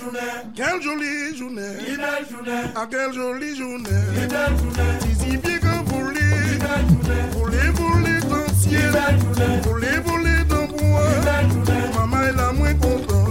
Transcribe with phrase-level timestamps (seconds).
[0.00, 0.18] journée,
[0.54, 1.62] quelle jolie journée,
[1.96, 6.20] belle journée, ah quelle jolie journée, belle journée, si bien que vous voulez,
[7.32, 8.78] voulez, voulez danser,
[9.64, 11.02] voulez, voulez dans bois,
[11.98, 13.28] maman est la moins contente.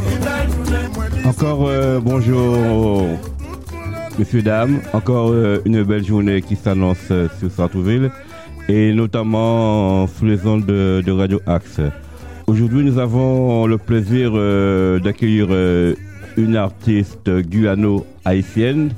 [1.25, 3.07] Encore euh, bonjour,
[4.17, 4.81] messieurs, dames.
[4.93, 8.11] Encore euh, une belle journée qui s'annonce euh, sur Sartrouville
[8.67, 11.79] et notamment sous les ondes de, de Radio Axe.
[12.47, 15.93] Aujourd'hui, nous avons le plaisir euh, d'accueillir euh,
[16.37, 18.91] une artiste guyano-haïtienne.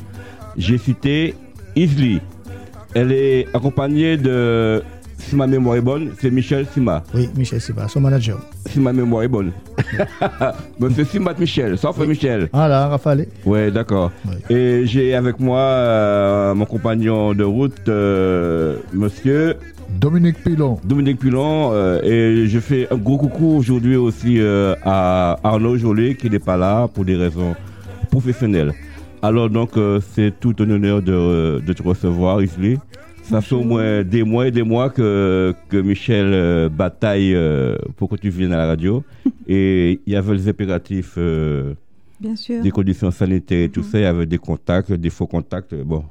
[0.57, 1.35] J'ai cité
[1.75, 2.21] Isli.
[2.93, 4.83] Elle est accompagnée de,
[5.21, 7.03] si ma mémoire est bonne, c'est Michel Sima.
[7.13, 8.39] Oui, Michel Siba, son manager.
[8.67, 9.51] Si ma mémoire est bonne.
[10.79, 12.49] Monsieur Simat Michel, sauf Michel.
[12.53, 13.27] Ah là, Rafale.
[13.45, 14.11] Ouais, d'accord.
[14.25, 14.55] Oui.
[14.55, 19.57] Et j'ai avec moi euh, mon compagnon de route, euh, monsieur
[19.99, 20.79] Dominique Pilon.
[20.83, 21.71] Dominique Pilon.
[21.73, 26.39] euh, et je fais un gros coucou aujourd'hui aussi euh, à Arnaud Jolet qui n'est
[26.39, 27.55] pas là pour des raisons
[28.09, 28.73] professionnelles.
[29.21, 32.77] Alors donc, euh, c'est tout un honneur de, de te recevoir ici.
[33.23, 37.77] Ça fait au moins des mois et des mois que, que Michel euh, bataille euh,
[37.95, 39.03] pour que tu viennes à la radio.
[39.47, 41.73] et il y avait les impératifs euh,
[42.19, 43.85] Bien sûr, des conditions sanitaires et tout Mhm.
[43.91, 43.99] ça.
[43.99, 45.75] Il y avait des contacts, des faux contacts.
[45.75, 46.03] Bon.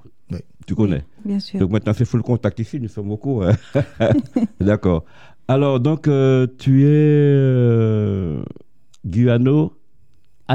[0.70, 1.02] Tu connais.
[1.24, 1.58] bien sûr.
[1.58, 3.42] Donc maintenant, c'est full contact ici, nous sommes beaucoup.
[3.42, 3.56] hein.
[4.60, 5.04] D'accord.
[5.48, 8.44] Alors, donc, euh, tu es euh,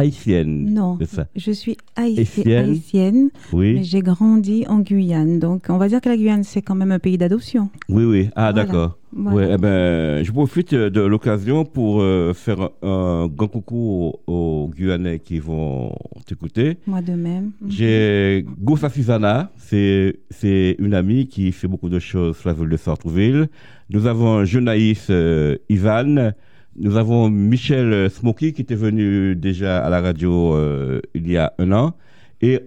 [0.04, 0.74] guyano-haïtienne.
[0.74, 1.28] Non, ça.
[1.36, 2.70] je suis haïti- Haïtienne.
[2.70, 5.40] haïtienne, mais Oui, j'ai grandi en Guyane.
[5.40, 7.70] Donc, on va dire que la Guyane, c'est quand même un pays d'adoption.
[7.90, 8.30] oui, oui.
[8.36, 8.54] Ah, Voilà.
[8.66, 8.98] d'accord.
[9.18, 9.38] Voilà.
[9.38, 14.32] Ouais, eh ben, je profite de l'occasion pour euh, faire un, grand coucou aux,
[14.66, 15.94] aux Guyanais qui vont
[16.26, 16.80] t'écouter.
[16.86, 17.52] Moi de même.
[17.62, 17.72] Mhm.
[17.72, 22.68] J'ai Goussa Susanna, c'est c'est une amie qui fait beaucoup de choses sur la ville
[22.68, 23.48] de Sartrouville.
[23.90, 26.32] Nous avons Jonaïs euh, Ivan,
[26.78, 31.38] nous avons Michel euh, Smoky qui était venu déjà à la radio euh, il y
[31.38, 31.94] a un an,
[32.42, 32.60] et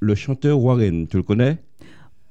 [0.00, 1.58] le chanteur Warren, tu le connais?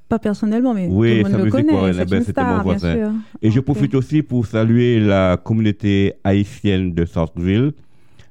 [0.10, 1.94] Pas personnellement, mais Oui, tout le monde le musique, connaît.
[1.94, 2.94] c'est ben, une c'était mon bien voisin.
[2.96, 3.12] sûr.
[3.42, 7.72] Et je profite aussi pour saluer la communauté haïtienne de Sartreville,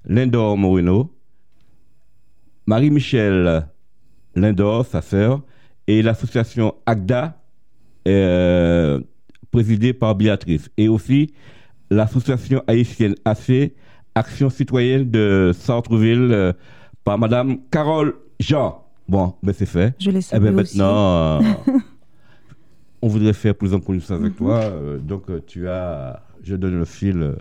[0.06, 1.10] Lindor Moreno,
[2.66, 3.66] Marie-Michel
[4.34, 5.42] Lindor, sa sœur,
[5.86, 7.40] et l'association AGDA,
[8.06, 9.00] euh,
[9.50, 11.32] présidée par Béatrice, et aussi
[11.90, 13.72] l'association haïtienne AC,
[14.14, 16.52] Action citoyenne de Sartreville, euh,
[17.04, 18.84] par Madame Carole Jean.
[19.08, 19.94] Bon, ben c'est fait.
[19.98, 20.52] Je les Eh aussi.
[20.78, 21.40] maintenant, euh,
[23.02, 24.36] on voudrait faire plus en connaissance avec Mhm.
[24.36, 24.54] toi.
[24.60, 27.16] euh, donc euh, tu as, je donne le fil.
[27.22, 27.34] euh,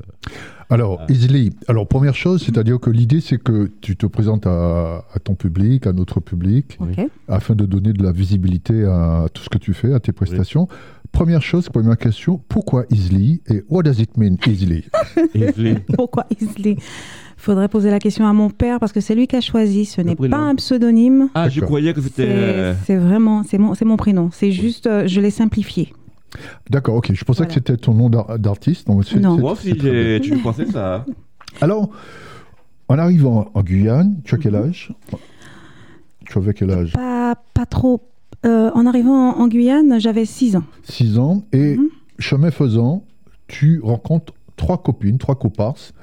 [0.69, 1.01] Alors.
[1.09, 5.35] Isli, alors première chose, c'est-à-dire que l'idée, c'est que tu te présentes à, à ton
[5.35, 6.77] public, à notre public,
[7.27, 10.67] afin de donner de la visibilité à tout ce que tu fais, à tes prestations.
[11.11, 14.83] Première chose, première question, pourquoi Isli et what does it mean Isli?
[15.33, 15.83] Isley.
[15.95, 16.77] Pourquoi Isley
[17.35, 19.85] Faudrait poser la question à mon père parce que c'est lui qui a choisi.
[19.85, 21.29] Ce n'est pas un pseudonyme.
[21.33, 22.75] Ah, je croyais que c'était.
[22.85, 24.29] C'est euh, vraiment, c'est mon, c'est mon prénom.
[24.31, 25.93] C'est juste, euh, je l'ai simplifié.
[26.69, 27.11] D'accord, ok.
[27.13, 27.47] Je pensais Voilà.
[27.47, 28.87] que c'était ton nom d'ar- d'artiste.
[28.87, 29.01] Non.
[29.01, 29.75] c'est- Moi aussi,
[30.21, 30.95] tu pensais ça.
[30.95, 31.05] hein
[31.61, 31.89] Alors,
[32.87, 34.63] en arrivant en Guyane, tu as quel Mhm.
[34.69, 34.91] âge?
[36.25, 36.93] Tu avais quel âge?
[36.93, 38.01] Pas, pas trop.
[38.45, 40.63] Euh, en arrivant en, Guyane, j'avais 6 ans.
[40.83, 41.43] 6 ans.
[41.51, 41.89] Et Mhm.
[42.19, 43.03] chemin faisant,
[43.47, 45.93] tu rencontres trois copines, trois comparses,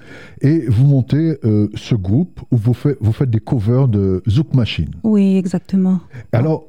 [0.41, 4.55] et vous montez euh, ce groupe où vous, fait- vous faites des covers de Zouk
[4.55, 4.91] Machine.
[5.03, 6.01] Oui, exactement.
[6.33, 6.65] Alors,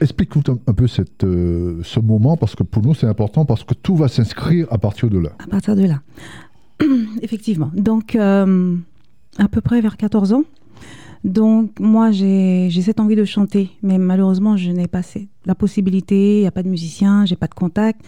[0.00, 3.74] explique-nous un, peu cette, euh, ce moment, parce que pour nous c'est important, parce que
[3.74, 5.30] tout va s'inscrire à partir de là.
[5.38, 6.00] À partir de là.
[7.22, 7.70] Effectivement.
[7.74, 8.76] Donc, euh,
[9.38, 10.44] à peu près vers 14 ans.
[11.22, 15.02] Donc, moi, j'ai cette envie de chanter, mais malheureusement, je n'ai pas
[15.44, 18.00] la possibilité, il n'y a pas de musicien, j'ai pas de contact.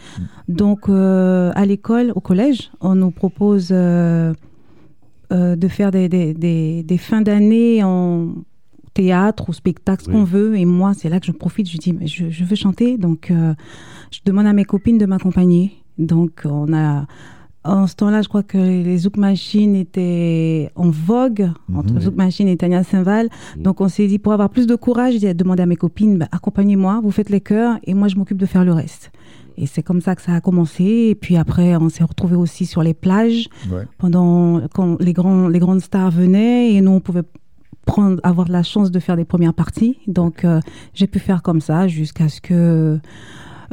[0.48, 4.34] Donc, euh, à l'école, au collège, on nous propose de
[5.68, 8.32] faire des, des, des, des fins d'année en
[8.94, 10.14] théâtre ou spectacle, ce Oui.
[10.16, 10.56] qu'on veut.
[10.58, 12.98] Et moi, c'est là que je profite, je dis, mais je, je veux chanter.
[12.98, 13.54] Donc, euh,
[14.10, 15.72] je demande à mes copines de m'accompagner.
[15.98, 17.06] Donc, on a.
[17.64, 22.00] En ce temps-là, je crois que les Zouk Machines étaient en vogue, entre Mhm.
[22.00, 23.28] Zouk Machine et Tania Saint-Val.
[23.56, 23.62] Mhm.
[23.62, 26.26] Donc, on s'est dit, pour avoir plus de courage, j'ai demandé à mes copines, bah,
[26.32, 29.12] accompagnez-moi, vous faites les chœurs et moi, je m'occupe de faire le reste.
[29.56, 30.82] Et c'est comme ça que ça a commencé.
[31.10, 33.84] Et puis après, on s'est retrouvés aussi sur les plages Ouais.
[33.98, 37.22] pendant quand les grands les grandes stars venaient et nous on pouvait
[37.86, 40.60] prendre avoir la chance de faire des premières parties donc euh,
[40.94, 42.98] j'ai pu faire comme ça jusqu'à ce que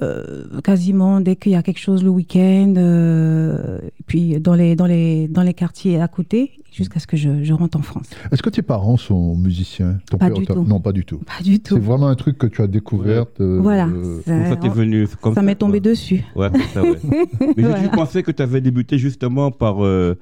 [0.01, 4.85] euh, quasiment dès qu'il y a quelque chose le week-end euh, puis dans les dans
[4.85, 8.41] les dans les quartiers à côté jusqu'à ce que je, je rentre en France Est-ce
[8.41, 9.97] que tes parents sont musiciens?
[10.09, 10.63] Ton Pas père du tout.
[10.63, 11.17] Non, pas du tout.
[11.17, 13.25] pas du C'est tout vraiment un truc que tu as découvert.
[13.41, 15.05] euh, voilà euh, Ça- t'es venu.
[15.09, 17.00] c'est Comme ça m'est tombé dessus Ouais, c'est ça, ouais.
[17.41, 17.75] Mais j'ai Voilà.
[17.77, 20.17] toujours pensé que tu avais débuté justement par, euh,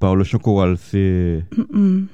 [0.00, 0.76] par le choral.
[0.76, 1.44] C'est.
[1.72, 2.06] Mm, mm.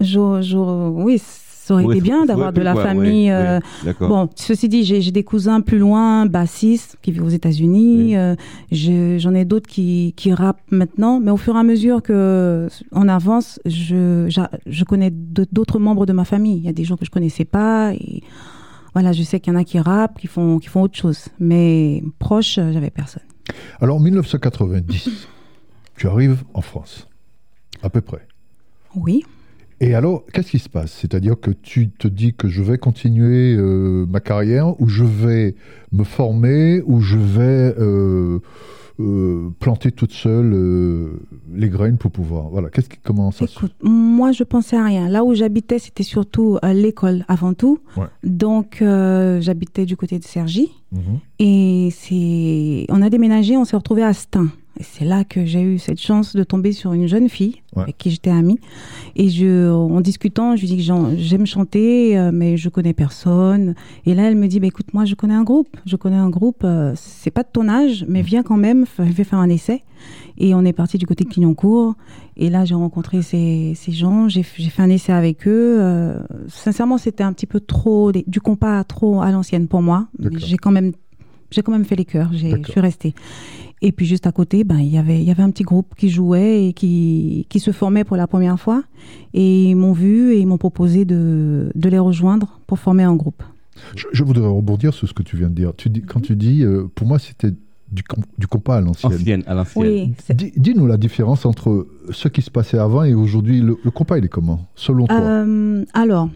[0.00, 3.28] Je, je- oui, ça aurait été bien d'avoir de la famille.
[3.28, 3.94] ouais, euh, ouais.
[4.08, 8.16] Bon, ceci dit, j'ai des cousins plus loin, bassistes, qui vivent aux États-Unis.
[8.16, 8.36] Euh,
[8.70, 11.18] J'en ai d'autres qui, qui rappent maintenant.
[11.18, 14.28] Mais au fur et à mesure que on avance, je,
[14.66, 16.56] je connais d'autres membres de ma famille.
[16.56, 17.92] Il y a des gens que je connaissais pas.
[17.94, 18.22] Et
[18.92, 21.24] voilà, je sais qu'il y en a qui rappent, qui font, qui font autre chose.
[21.40, 23.22] Mais proche, euh, j'avais personne.
[23.80, 25.26] Alors, en 1990,
[25.96, 27.08] tu arrives en France,
[27.82, 28.26] à peu près.
[28.94, 29.24] Oui.
[29.80, 30.92] Et alors, qu'est-ce qui se passe?
[30.92, 35.54] C'est-à-dire que tu te dis que je vais continuer euh, ma carrière, ou je vais
[35.92, 38.38] me former, ou je vais euh,
[39.00, 41.10] euh, planter toute seule
[41.52, 42.48] les graines pour pouvoir.
[42.48, 42.70] Voilà.
[42.70, 45.10] Qu'est-ce qui se Écoute, moi, je pensais à rien.
[45.10, 47.78] Là où j'habitais, c'était surtout l'école avant tout.
[47.98, 48.06] Ouais.
[48.24, 50.70] Donc, j'habitais du côté de Cergy.
[50.92, 51.18] Mhm.
[51.38, 54.48] Et c'est, on a déménagé, on s'est retrouvé à Stein.
[54.78, 57.82] Et c'est là que j'ai eu cette chance de tomber sur une jeune fille Ouais.
[57.82, 58.58] avec qui j'étais amie.
[59.16, 63.74] Et je, en discutant, je lui dis que j'aime chanter, euh, mais je connais personne.
[64.06, 65.68] Et là, elle me dit, bah, écoute, moi, je connais un groupe.
[65.86, 66.62] Je connais un groupe.
[66.64, 68.84] euh, c'est pas de ton âge, mais viens quand même.
[68.98, 69.82] vais faire un essai.
[70.38, 71.94] Et on est parti du côté de Clignancourt.
[72.36, 74.28] Et là, j'ai rencontré ces, ces gens.
[74.28, 75.78] J'ai fait un essai avec eux.
[75.80, 76.18] Euh,
[76.48, 80.08] sincèrement, c'était un petit peu trop des- du compas trop à l'ancienne pour moi.
[80.36, 80.92] J'ai quand même
[81.52, 82.38] j'ai quand même fait les chœurs, je
[82.68, 83.14] suis restée.
[83.82, 85.94] Et puis juste à côté, ben il y avait il y avait un petit groupe
[85.96, 88.82] qui jouait et qui qui se formait pour la première fois
[89.34, 93.14] et ils m'ont vu et ils m'ont proposé de de les rejoindre pour former un
[93.14, 93.42] groupe.
[93.94, 95.72] je, je voudrais rebondir sur ce que tu viens de dire.
[95.76, 97.50] Tu dis, quand tu dis, euh, pour moi, c'était
[97.92, 99.12] du, com- du compas à l'ancienne.
[99.12, 99.84] Ancienne, à l'ancienne.
[99.84, 100.12] Oui,
[100.56, 103.60] Dis-nous la différence entre ce qui se passait avant et aujourd'hui.
[103.60, 106.30] Le, le compas, il est comment, selon toi Euh, alors,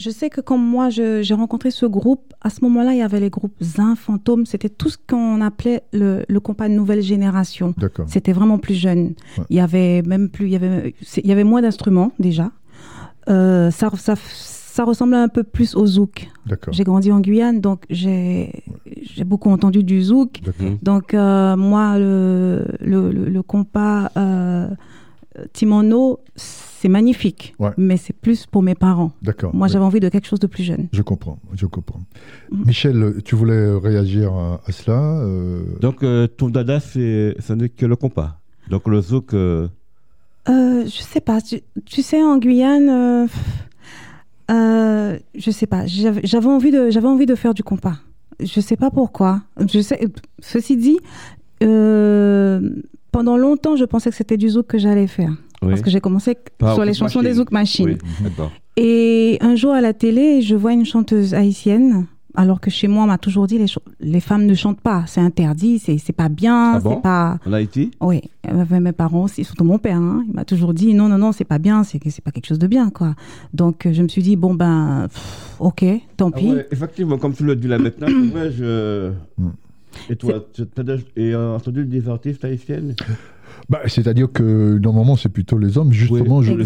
[0.00, 3.20] je sais que quand moi j'ai rencontré ce groupe, à ce moment-là, il y avait
[3.20, 7.74] les groupes Zin, Fantôme, c'était tout ce qu'on appelait le, le compas de nouvelle génération.
[7.76, 8.06] D'accord.
[8.08, 9.14] C'était vraiment plus jeune.
[9.36, 9.44] Ouais.
[9.50, 12.50] Il y avait même plus, il y avait, il y avait moins d'instruments déjà.
[13.28, 16.30] Euh, ça, ça, ça ressemblait un peu plus au zouk.
[16.46, 16.72] D'accord.
[16.72, 18.64] J'ai grandi en Guyane, donc j'ai
[19.02, 20.40] j'ai beaucoup entendu du zouk.
[20.42, 20.66] D'accord.
[20.82, 24.68] Donc euh, moi, le, le, le, le compas euh,
[25.52, 27.70] Timono, c'est magnifique, Ouais.
[27.76, 29.12] mais c'est plus pour mes parents.
[29.22, 29.54] D'accord.
[29.54, 30.88] Moi, j'avais envie de quelque chose de plus jeune.
[30.92, 32.00] Je comprends, je comprends.
[32.50, 32.64] Mhm.
[32.66, 37.68] Michel, tu voulais réagir à, à cela euh, Donc, euh, ton dada, c'est, ce n'est
[37.68, 38.40] que le compas.
[38.68, 39.68] Donc, le zouk, euh,
[40.48, 41.40] Euh, je sais pas.
[41.40, 43.26] Tu, tu sais, en Guyane, euh,
[44.50, 45.86] euh, je sais pas.
[45.86, 47.96] J'avais j'avais envie de, j'avais envie de faire du compas.
[48.42, 49.42] Je sais pas pourquoi.
[49.72, 50.00] Je sais.
[50.40, 50.98] Ceci dit,
[51.62, 52.60] euh,
[53.12, 55.68] pendant longtemps, je pensais que c'était du zouk que j'allais faire oui.
[55.70, 57.38] parce que j'ai commencé Par sur les chansons des Machine.
[57.38, 57.98] zouk machines.
[58.22, 58.44] Oui.
[58.76, 62.06] Et un jour à la télé, je vois une chanteuse haïtienne.
[62.36, 63.66] Alors que chez moi, on m'a toujours dit les,
[63.98, 66.94] les femmes ne chantent pas, c'est interdit, c'est c'est pas bien, Ah bon?
[66.94, 67.38] c'est pas.
[67.44, 67.90] En Haïti?
[68.00, 71.18] Oui, euh, mes parents aussi, surtout mon père, hein, il m'a toujours dit non, non,
[71.18, 73.16] non, c'est pas bien, c'est pas quelque chose de bien, quoi.
[73.52, 75.84] Donc euh, je me suis dit bon ben, pff, ok,
[76.16, 76.52] tant Ah pis.
[76.52, 78.06] ouais, Effectivement, comme tu le dis là maintenant,
[78.56, 79.10] je...
[80.08, 82.94] Et toi, tu as euh, entendu des artistes haïtiennes
[83.68, 85.92] bah, C'est-à-dire que normalement, c'est plutôt les hommes.
[85.92, 86.56] Justement, Oui,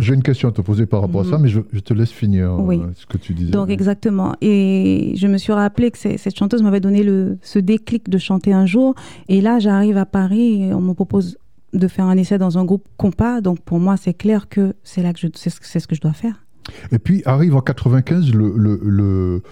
[0.00, 1.42] j'ai une question à te poser par rapport à ça, Mhm.
[1.42, 2.78] mais je, je te laisse finir Oui.
[2.78, 3.50] euh, ce que tu disais.
[3.50, 4.34] Donc exactement.
[4.40, 8.52] Et je me suis rappelé que cette chanteuse m'avait donné le, ce déclic de chanter
[8.52, 8.94] un jour.
[9.28, 11.38] Et là, j'arrive à Paris et on me propose
[11.72, 13.40] de faire un essai dans un groupe compas.
[13.40, 15.94] Donc pour moi, c'est clair que c'est là que je, c'est ce, c'est ce que
[15.94, 16.44] je dois faire.
[16.92, 19.42] Et puis arrive en 95 le, le, le,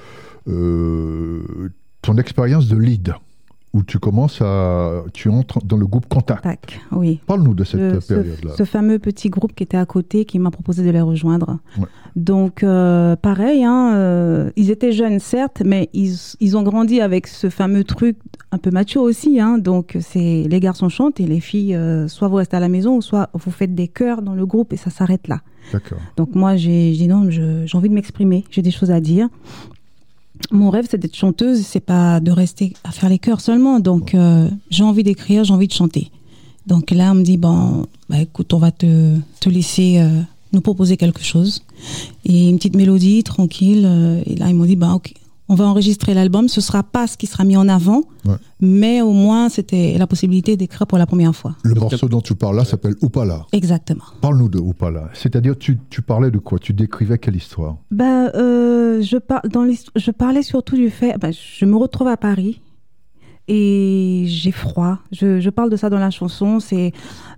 [0.48, 1.68] euh,
[2.08, 3.12] ton expérience de lead,
[3.74, 6.42] où tu commences à, tu entres dans le groupe Contact.
[6.42, 7.20] Tac, oui.
[7.26, 8.52] Parle-nous de cette ce, période-là.
[8.56, 11.58] ce fameux petit groupe qui était à côté qui m'a proposé de les rejoindre.
[11.76, 11.84] Ouais.
[12.16, 17.26] Donc, euh, pareil, hein, euh, ils étaient jeunes, certes, mais ils, ils ont grandi avec
[17.26, 18.16] ce fameux truc
[18.52, 19.38] un peu macho aussi.
[19.38, 22.70] Hein, donc, c'est les garçons chantent et les filles, euh, soit vous restez à la
[22.70, 25.42] maison, ou soit vous faites des chœurs dans le groupe et ça s'arrête là.
[26.16, 29.28] Donc, moi, j'ai dit non, j'ai envie de m'exprimer, j'ai des choses à dire.
[30.50, 33.80] Mon rêve, c'est d'être chanteuse, c'est pas de rester à faire les chœurs seulement.
[33.80, 36.10] Donc, euh, j'ai envie d'écrire, j'ai envie de chanter.
[36.66, 40.20] Donc là, on me dit, bon, bah, écoute, on va te, te laisser euh,
[40.52, 41.62] nous proposer quelque chose.
[42.24, 43.84] Et une petite mélodie, tranquille.
[43.86, 45.12] euh, et là, ils m'ont dit, bah, ok,
[45.48, 46.48] on va enregistrer l'album.
[46.48, 48.34] Ce sera pas ce qui sera mis en avant, Ouais.
[48.60, 51.54] mais au moins, c'était la possibilité d'écrire pour la première fois.
[51.62, 53.46] Le Donc, morceau dont tu parles là s'appelle Oupala.
[53.52, 54.04] Exactement.
[54.20, 55.08] Parle-nous de Oupala.
[55.14, 56.58] C'est-à-dire, tu, tu parlais de quoi?
[56.58, 57.76] Tu décrivais quelle histoire?
[57.90, 62.16] Bah, euh, je, par- dans je parlais surtout du fait, bah, je me retrouve à
[62.16, 62.60] Paris
[63.48, 64.98] et j'ai froid.
[65.12, 66.60] Je, je parle de ça dans la chanson.
[66.60, 66.92] C'est,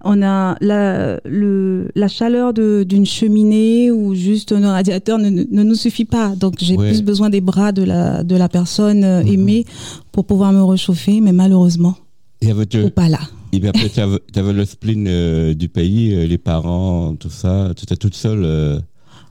[0.05, 5.75] on a la, le, la chaleur d'une cheminée ou juste un radiateur ne, ne- nous
[5.75, 6.35] suffit pas.
[6.37, 6.89] Donc j'ai Ouais.
[6.89, 9.33] plus besoin des bras de la, de la personne euh, Mhm.
[9.33, 9.65] aimée
[10.13, 11.95] pour pouvoir me réchauffer, mais malheureusement,
[12.43, 13.19] Et avec, ou pas là.
[13.53, 17.73] Et puis après, tu avais, le spleen euh, du pays, euh, les parents, tout ça.
[17.77, 18.79] Tu étais toute seule euh,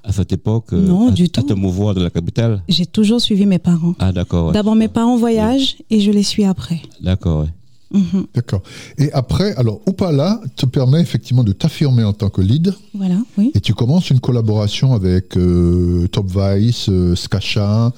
[0.04, 1.42] à cette époque euh, Non, à, du à tout.
[1.44, 3.96] te mouvoir de la capitale J'ai toujours suivi mes parents.
[4.00, 4.48] Ah, d'accord.
[4.48, 4.54] ouais.
[4.54, 6.82] D'abord, mes parents voyagent et je les suis après.
[7.02, 7.50] D'accord, ouais.
[7.92, 8.28] Mhm.
[8.36, 8.62] D'accord.
[9.00, 12.74] Et après, alors, Opala te permet effectivement de t'affirmer en tant que lead.
[12.94, 13.52] Voilà, oui.
[13.56, 17.92] Et tu commences une collaboration avec euh, Top Vice, euh, Skasha.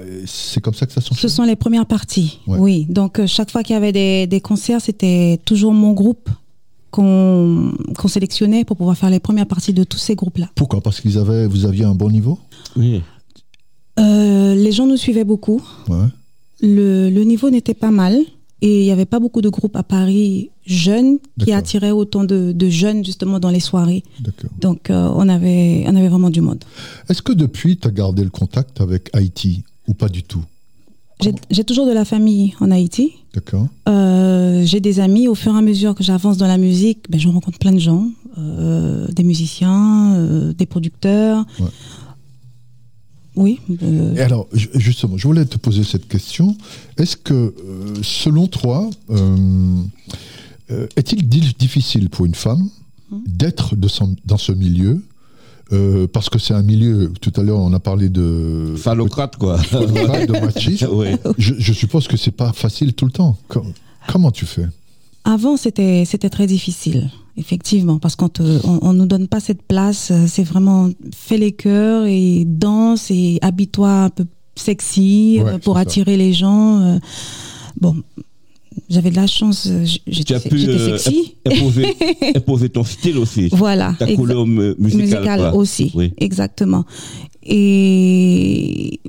[0.00, 2.40] Euh, C'est comme ça que ça Ce s'enchaîne sont les premières parties.
[2.46, 2.58] Ouais.
[2.58, 2.86] Oui.
[2.88, 6.30] Donc, euh, chaque fois qu'il y avait des, des concerts, c'était toujours mon groupe
[6.94, 10.48] qu'on qu'on sélectionnait pour pouvoir faire les premières parties de tous ces groupes-là.
[10.54, 10.80] Pourquoi?
[10.80, 12.38] Parce qu'ils avaient, vous aviez un bon niveau?
[12.76, 13.02] Oui.
[13.98, 15.60] Euh, les gens nous suivaient beaucoup.
[15.88, 16.08] Ouais.
[16.60, 18.16] Le, le niveau n'était pas mal.
[18.62, 22.52] Et il n'y avait pas beaucoup de groupes à Paris jeunes qui attiraient autant de,
[22.52, 24.02] de jeunes justement dans les soirées.
[24.20, 24.50] D'accord.
[24.58, 26.64] Donc euh, on, avait, on avait vraiment du monde.
[27.10, 30.44] Est-ce que depuis, tu as gardé le contact avec Haïti ou pas du tout?
[31.50, 33.12] J'ai toujours de la famille en Haïti.
[33.34, 33.66] D'accord.
[33.88, 35.26] Euh, j'ai des amis.
[35.28, 37.78] Au fur et à mesure que j'avance dans la musique, ben, je rencontre plein de
[37.78, 41.46] gens, euh, des musiciens, euh, des producteurs.
[41.60, 41.66] Ouais.
[43.36, 43.58] Oui.
[44.16, 46.56] Et alors, ju- justement, je voulais te poser cette question.
[46.98, 47.54] Est-ce que,
[48.02, 48.88] selon toi,
[50.96, 52.68] est-il di- difficile pour une femme
[53.26, 55.02] d'être de son- dans ce milieu
[55.72, 58.74] Euh, Parce que c'est un milieu, tout à l'heure on a parlé de...
[58.76, 59.56] Phallocrate, quoi.
[59.72, 60.86] de machisme.
[60.92, 61.18] ouais.
[61.38, 63.36] Je, je suppose que c'est pas facile tout le temps.
[63.48, 63.72] Com-
[64.06, 64.66] comment tu fais?
[65.24, 69.62] Avant, c'était c'était très difficile, effectivement, parce qu'on te- on, on nous donne pas cette
[69.62, 70.10] place.
[70.10, 75.58] euh, C'est vraiment fais les cœurs et danse et habille-toi un peu sexy Ouais, euh,
[75.58, 75.80] pour ça.
[75.80, 76.98] attirer les gens.
[77.80, 77.96] Bon,
[78.88, 79.68] j'avais de la chance,
[80.06, 81.34] j'étais as pu j'étais euh, sexy.
[81.46, 81.86] imposer,
[82.36, 83.48] imposer ton style aussi.
[83.52, 83.94] Voilà.
[83.98, 85.00] Ta exa- couleur mu- musicale.
[85.02, 85.54] musicale quoi.
[85.56, 86.12] aussi, Oui.
[86.18, 86.84] exactement.
[87.74, 89.00] Et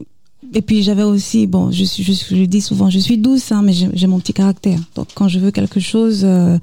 [0.54, 3.62] et puis j'avais aussi, bon, je, suis- je, je dis souvent, je suis douce, hein,
[3.64, 4.80] mais j'ai j'ai mon petit caractère.
[4.96, 6.58] Donc quand je veux quelque chose, euh,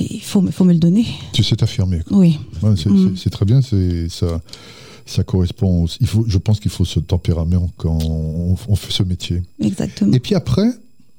[0.00, 1.06] il faut, me- faut me le donner.
[1.32, 2.00] Tu sais t'affirmer.
[2.08, 2.18] quoi.
[2.18, 3.14] Oui, Ouais, c'est Mm.
[3.14, 3.60] c'est- c'est très bien.
[3.62, 4.40] C'est ça.
[5.06, 5.86] Ça correspond.
[6.00, 9.42] il faut, je pense qu'il faut ce tempérament quand on, on fait ce métier.
[9.60, 10.12] exactement.
[10.12, 10.68] Et puis après,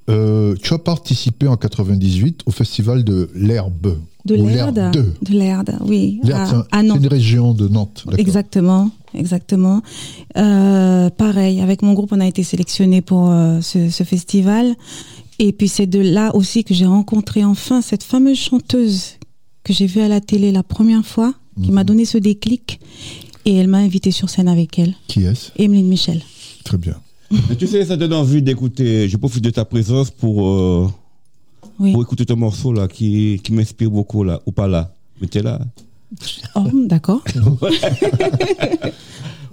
[0.10, 3.98] euh, tu as participé en 98 au festival de l'Herbe.
[4.26, 4.92] De l'Herde.
[5.22, 6.20] De l'Erde, oui.
[6.24, 8.06] C'est à, à c'est une région de Nantes.
[8.18, 9.82] Exactement, exactement.
[10.38, 14.76] Euh, pareil, avec mon groupe, on a été sélectionné pour euh, ce, ce festival.
[15.40, 19.18] Et puis c'est de là aussi que j'ai rencontré enfin cette fameuse chanteuse
[19.64, 21.74] que j'ai vue à la télé la première fois, qui Mhm.
[21.74, 22.80] m'a donné ce déclic.
[23.46, 25.50] Et elle m'a invité sur scène avec elle, Qui est-ce?
[25.58, 26.22] Emeline Michel.
[26.64, 26.96] Très bien.
[27.50, 29.08] Mais tu sais, ça donne envie d'écouter.
[29.10, 30.88] Je profite de ta présence pour, euh,
[31.80, 31.92] Oui.
[31.94, 34.94] pour écouter ton morceau là qui, qui m'inspire beaucoup là, ou pas là.
[35.22, 35.60] Mais t'es là.
[36.56, 37.22] Oh, d'accord.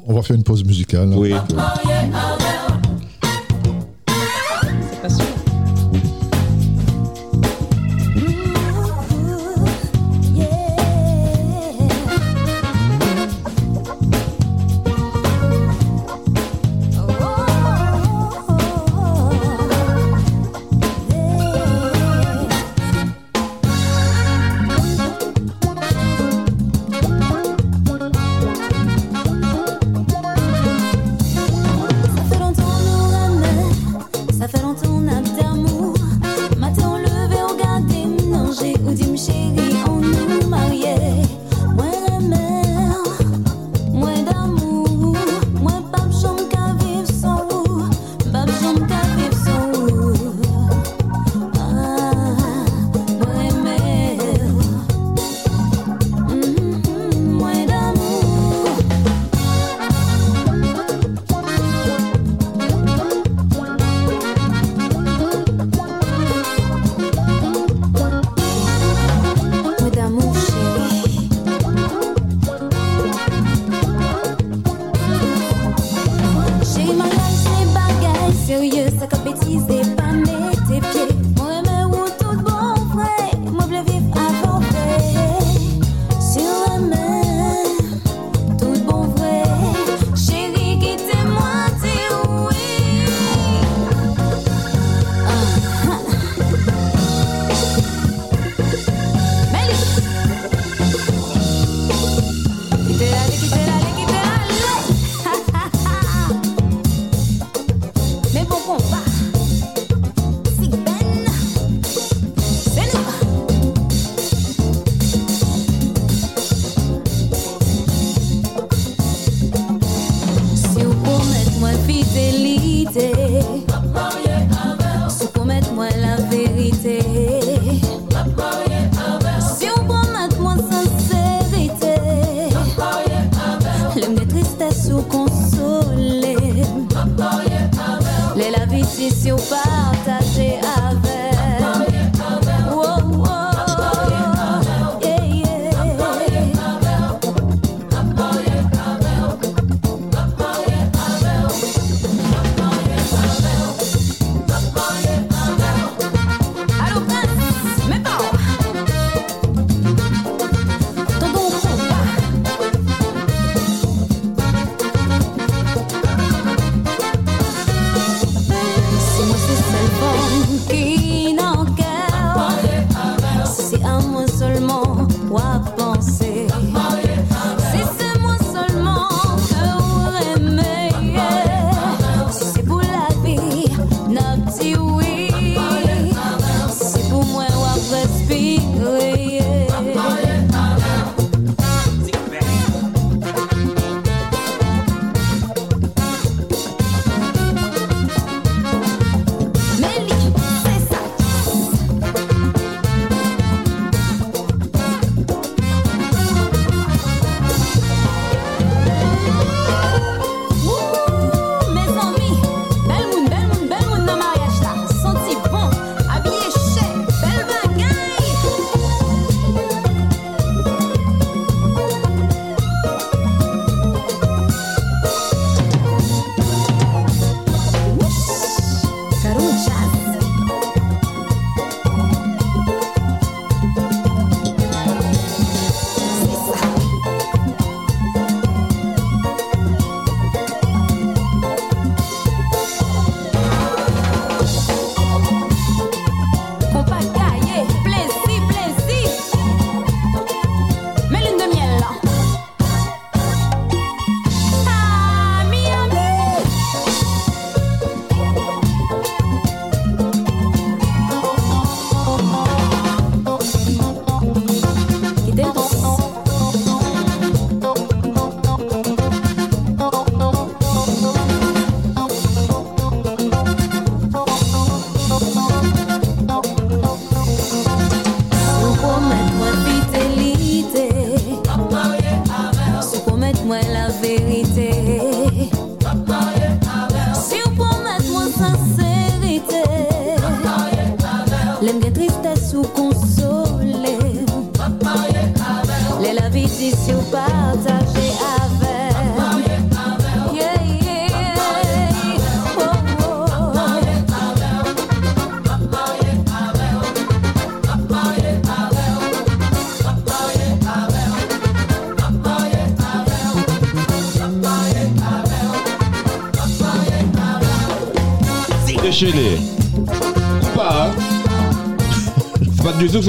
[0.06, 1.12] On va faire une pause musicale.
[1.14, 1.30] Oui.
[1.30, 1.38] Ça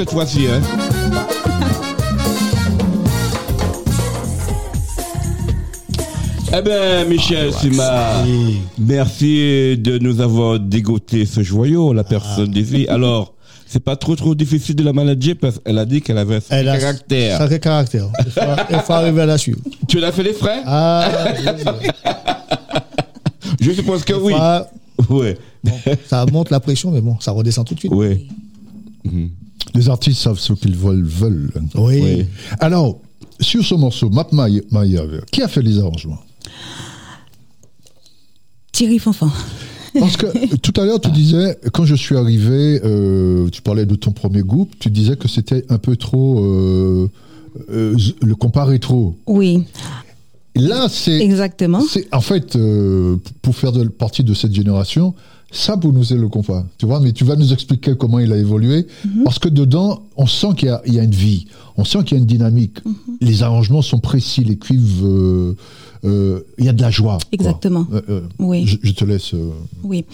[0.00, 0.62] cette fois-ci, hein.
[6.56, 8.24] Eh ben, Michel Sima,
[8.78, 12.88] merci de nous avoir dégoté ce joyau, la personne des filles.
[12.88, 13.34] Alors,
[13.66, 16.40] c'est pas trop trop difficile de la manager parce qu'elle a dit qu'elle avait un
[16.48, 17.38] Elle a caractère.
[17.38, 18.06] Sacré caractère.
[18.24, 19.60] Il faut, il faut arriver à la suivre.
[19.86, 21.08] Tu l'as fait les frais Ah,
[21.38, 21.88] oui,
[23.60, 24.32] Je suppose que oui.
[24.34, 24.66] Ah,
[25.10, 25.36] Ouais.
[25.62, 25.72] bon,
[26.06, 27.92] ça monte la pression, mais bon, ça redescend tout de suite.
[27.92, 28.26] Ouais.
[29.74, 31.04] Les artistes savent ce qu'ils veulent.
[31.04, 31.50] veulent.
[31.76, 32.00] Oui.
[32.02, 32.26] Oui.
[32.58, 32.98] Alors,
[33.40, 36.18] sur ce morceau, Map Maya, Maya, qui a fait les arrangements?
[38.72, 39.30] Thierry Fanfan.
[39.98, 43.94] Parce que tout à l'heure, tu disais, quand je suis arrivé, euh, tu parlais de
[43.96, 46.40] ton premier groupe, tu disais que c'était un peu trop.
[46.44, 47.10] euh,
[47.70, 49.16] euh, le compas rétro.
[49.26, 49.64] Oui,
[50.54, 51.18] Là, c'est.
[51.20, 51.80] exactement.
[51.80, 55.14] c'est- En fait, euh, pour faire de, partie de cette génération,
[55.50, 56.64] ça pour nous c'est le compas.
[56.78, 58.86] Tu vois, mais tu vas nous expliquer comment il a évolué.
[59.04, 59.24] Mhm.
[59.24, 61.98] Parce que dedans, on sent qu'il y, a- il y a une vie, on sent
[62.04, 62.84] qu'il y a une dynamique.
[62.84, 62.94] Mhm.
[63.20, 65.56] Les arrangements sont précis, les cuivres, euh,
[66.04, 67.18] euh, il y a de la joie.
[67.32, 67.86] Exactement.
[67.92, 68.64] Euh, euh, Oui.
[68.66, 69.34] je, je te laisse.
[69.34, 69.50] euh,
[69.82, 70.04] Oui.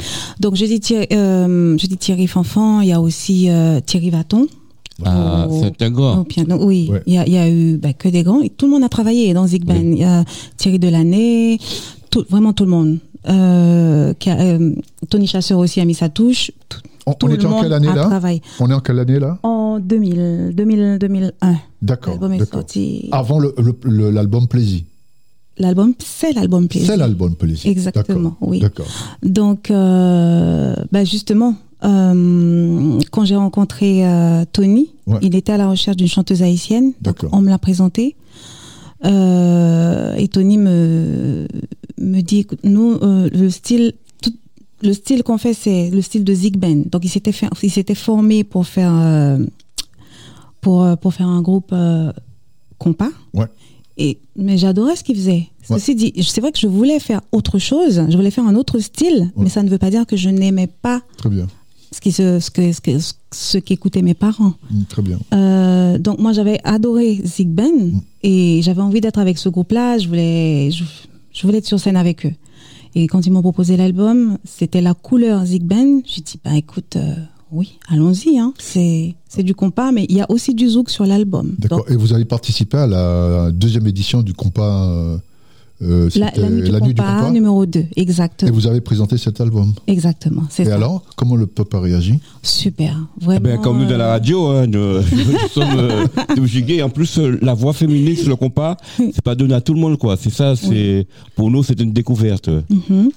[0.41, 4.11] Donc, je dis Thierry, euh, je dis Thierry Fanfan, il y a aussi euh, Thierry
[4.11, 4.47] Vaton.
[5.05, 6.25] Ah, au- c'est un grand.
[6.59, 7.03] Oui, Ouais.
[7.07, 8.41] il y, a, il y a eu bah, que des grands.
[8.41, 9.75] Et tout le monde a travaillé dans Zig Band.
[9.75, 10.25] Il y a
[10.57, 11.59] Thierry Delaney,
[12.11, 12.99] tout, vraiment tout le monde.
[13.29, 14.73] Euh, qui a, euh,
[15.11, 16.53] Tony Chasseur aussi a mis sa touche.
[16.69, 18.05] Tout, On, tout on le était en monde quelle année là?
[18.05, 18.41] travaillé.
[18.61, 19.39] On est en quelle année là?
[19.43, 21.55] En 2000, 2000, 2001.
[21.83, 22.19] D'accord.
[22.33, 23.09] Est.
[23.13, 23.41] Avant
[23.85, 24.83] l'album Plaisir.
[25.59, 26.91] L'album, c'est l'album Plaisir.
[26.91, 27.71] C'est l'album Plaisir.
[27.71, 28.61] Exactement, oui.
[28.61, 28.87] D'accord.
[29.23, 34.05] Donc, euh, bah justement, quand j'ai rencontré
[34.53, 35.19] Tony, Ouais.
[35.23, 36.93] il était à la recherche d'une chanteuse haïtienne.
[37.01, 37.31] D'accord.
[37.33, 38.17] on me l'a présenté.
[39.05, 41.47] Et Tony me,
[41.99, 44.35] me dit, écoute, nous, euh, le style, tout-
[44.83, 46.83] le style qu'on fait, c'est le style de Zig Band.
[46.91, 49.39] Donc, il s'était fait, il s'était formé pour faire, euh,
[50.61, 52.13] pour, euh, pour faire un groupe euh,
[52.79, 53.11] compas.
[53.35, 53.47] Ouais.
[53.99, 55.49] Et, mais j'adorais ce qu'il faisait.
[55.71, 55.79] Ouais.
[55.79, 58.79] Ceci dit, c'est vrai que je voulais faire autre chose, je voulais faire un autre
[58.79, 59.45] style, Ouais.
[59.45, 61.47] mais ça ne veut pas dire que je n'aimais pas Très bien.
[61.93, 62.99] ce qui se, ce que, ce que-
[63.33, 64.53] ce qu'écoutaient mes parents.
[64.71, 65.19] Mm, Très bien.
[65.33, 69.97] Euh, donc moi j'avais adoré Zig Ben et j'avais envie d'être avec ce groupe-là.
[69.99, 70.85] Je voulais, je,
[71.37, 72.33] je voulais être sur scène avec eux.
[72.95, 76.01] Et quand ils m'ont proposé l'album, c'était la couleur Zig Ben.
[76.07, 77.15] J'ai dit bah écoute, euh,
[77.53, 78.39] oui, allons-y.
[78.39, 78.55] Hein.
[78.59, 81.55] C'est c'est du compas, mais il y a aussi du zouk sur l'album.
[81.59, 81.81] D'accord.
[81.81, 85.21] Donc, Et vous avez participé à la deuxième édition du compas.
[85.83, 88.53] Euh, La, nuit du la nuit du compas, numéro 2, Et exactement.
[88.53, 89.73] vous avez présenté cet album.
[89.87, 90.75] Exactement, c'est Et ça.
[90.75, 92.19] alors, comment le peuple a réagi?
[92.43, 93.41] Super, Eh vraiment.
[93.41, 96.07] ben, comme nous dans la euh, radio, hein, nous, nous sommes euh,
[96.47, 96.83] gigués.
[96.83, 99.81] En plus, euh, la voix féminine sur le compas, c'est pas donné à tout le
[99.81, 100.17] monde, quoi.
[100.17, 102.49] C'est ça, c'est pour nous, c'est une découverte.
[102.49, 103.11] Mhm.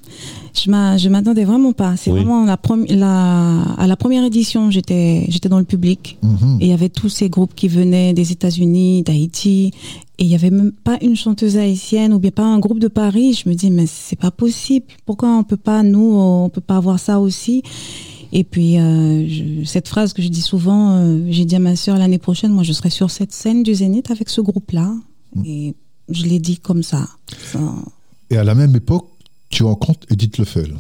[0.54, 1.96] Je m'a- je m'attendais vraiment pas.
[1.98, 2.20] C'est Oui.
[2.20, 2.58] vraiment la,
[2.90, 6.58] la à la première édition, j'étais j'étais dans le public Mhm.
[6.62, 9.72] et il y avait tous ces groupes qui venaient des États-Unis, d'Haïti
[10.18, 12.88] et il y avait même pas une chanteuse haïtienne ou bien pas un groupe de
[12.88, 13.34] Paris.
[13.44, 14.86] Je me dis mais c'est pas possible.
[15.06, 17.62] Pourquoi on peut pas nous on peut pas avoir ça aussi?
[18.32, 21.76] Et puis euh, je- cette phrase que je dis souvent, euh, j'ai dit à ma
[21.76, 24.94] sœur l'année prochaine, moi je serai sur cette scène du Zénith avec ce groupe-là
[25.46, 25.74] et
[26.10, 27.08] je l'ai dit comme ça.
[28.32, 29.08] Et à la même époque,
[29.50, 30.76] tu rencontres Edith Lefel.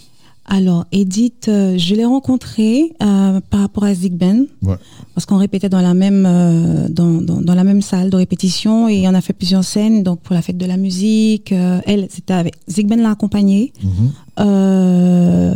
[0.52, 4.78] Alors, Edith, euh, je l'ai rencontrée euh, par rapport à Zig Ben, Ouais.
[5.14, 8.88] parce qu'on répétait dans la même euh, dans, dans, dans la même salle de répétition
[8.88, 10.02] et on a fait plusieurs scènes.
[10.02, 13.74] Donc pour la fête de la musique, elle, c'était avec Zig Ben l'a accompagnée.
[13.84, 14.12] Mhm.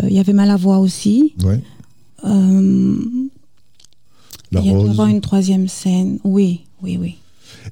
[0.09, 1.33] Il y avait Malavoie aussi.
[1.43, 1.59] Ouais.
[4.51, 6.19] La il y a avoir une troisième scène.
[6.23, 7.15] Oui, oui, oui.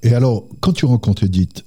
[0.02, 1.64] Et alors, quand tu rencontres Edith,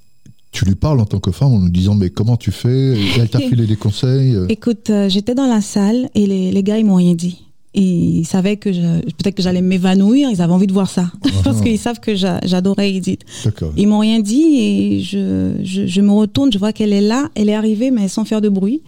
[0.54, 2.96] tu lui parles en tant que femme en nous disant mais comment tu fais?
[2.98, 6.50] Et Elle t'a filé des conseils euh, Écoute, euh, j'étais dans la salle et les,
[6.52, 7.40] les gars, ils m'ont rien dit.
[7.76, 11.10] Ils savaient que peut-être que j'allais m'évanouir, ils avaient envie de voir ça.
[11.42, 13.22] Parce qu'ils savent que j'a- j'adorais Edith.
[13.76, 17.30] Ils m'ont rien dit et je, je, je me retourne, je vois qu'elle est là,
[17.34, 18.82] elle est arrivée mais sans faire de bruit.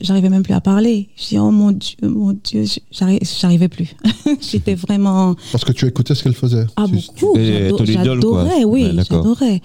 [0.00, 1.08] J'arrivais même plus à parler.
[1.16, 3.94] Je dis oh mon dieu, mon dieu, j'arrivais plus.
[4.40, 6.66] J'étais vraiment Parce que tu écoutais ce qu'elle faisait.
[6.76, 7.36] ah beaucoup.
[7.84, 9.60] J'adorais, oui, Ouais, j'adorais.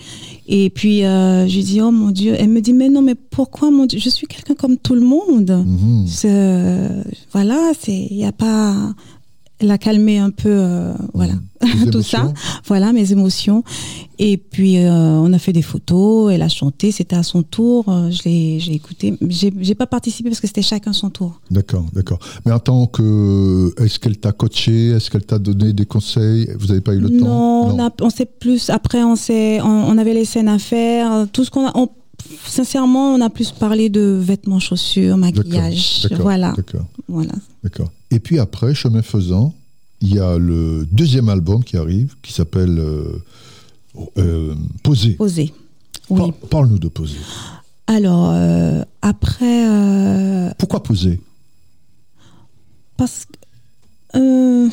[0.47, 3.69] Et puis euh, je dis oh mon dieu, elle me dit mais non mais pourquoi
[3.71, 5.63] mon dieu, je suis quelqu'un comme tout le monde.
[5.65, 7.03] Mhm.
[7.31, 8.93] Voilà, c'est il y a pas
[9.59, 11.33] elle a calmé un peu euh, voilà.
[11.83, 12.31] Tes tout ça.
[12.67, 13.63] voilà mes émotions.
[14.19, 17.85] Et puis euh, on a fait des photos elle a chanté c'était à son tour.
[17.87, 21.39] Euh, je l'ai j'ai écouté j'ai j'ai pas participé parce que c'était chacun son tour.
[21.51, 22.19] D'accord, d'accord.
[22.45, 23.73] Mais en tant que.
[23.81, 24.89] Est-ce qu'elle t'a coaché?
[24.89, 26.49] Est-ce qu'elle t'a donné des conseils?
[26.59, 29.63] Vous n'avez pas eu le non, temps on, a, on sait plus après on on,
[29.63, 31.27] on avait les scènes à faire.
[31.31, 31.89] Tout ce qu'on a on-
[32.45, 37.33] sincèrement on a plus parlé de vêtements chaussures maquillage d'accord, voilà D'accord, voilà
[37.63, 37.91] d'accord.
[38.11, 39.53] Et puis après, chemin faisant,
[40.01, 43.21] il y a le deuxième album qui arrive qui s'appelle euh,
[44.17, 45.11] euh, Poser.
[45.13, 45.53] posé
[46.09, 47.17] oui Par- Parle-nous de Poser.
[47.87, 51.19] alors euh, après euh, Pourquoi Poser?
[52.97, 54.69] Parce que euh,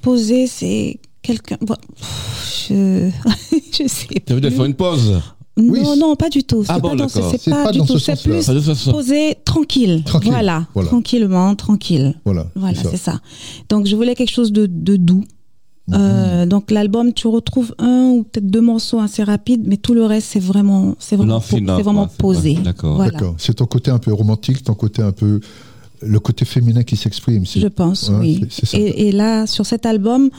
[0.00, 1.56] poser, c'est quelqu'un.
[1.60, 1.76] bon,
[2.68, 3.08] je,
[3.72, 4.50] je sais dire plus.
[4.50, 5.20] faire une pause?
[5.58, 5.80] Non, Oui.
[5.98, 6.62] non, pas du tout.
[6.64, 7.30] C'est Ah pas bon, d'accord.
[7.38, 7.98] c'est pas, pas du tout.
[7.98, 8.90] ce C'est plus ça.
[8.90, 10.02] poser tranquille.
[10.04, 10.66] Tranquille, Voilà.
[10.72, 10.88] voilà.
[10.88, 12.14] Tranquillement, tranquille.
[12.24, 12.46] Voilà.
[12.54, 13.20] Voilà, c'est ça.
[13.68, 15.24] Donc, je voulais quelque chose de, de doux.
[15.88, 15.96] Mhm.
[15.98, 20.04] Euh, donc l'album, tu retrouves un ou peut-être deux morceaux assez rapides, mais tout le
[20.06, 21.40] reste c'est vraiment, c'est vraiment, Non,
[21.76, 22.54] po- vraiment posé.
[22.54, 22.94] pas- d'accord.
[22.96, 23.10] Voilà.
[23.10, 23.34] D'accord.
[23.38, 25.40] C'est ton côté un peu romantique, ton côté un peu.
[26.04, 27.44] Le côté féminin qui s'exprime.
[27.46, 28.46] Je pense, Ouais, oui.
[28.72, 30.30] Et, et là, sur cet album,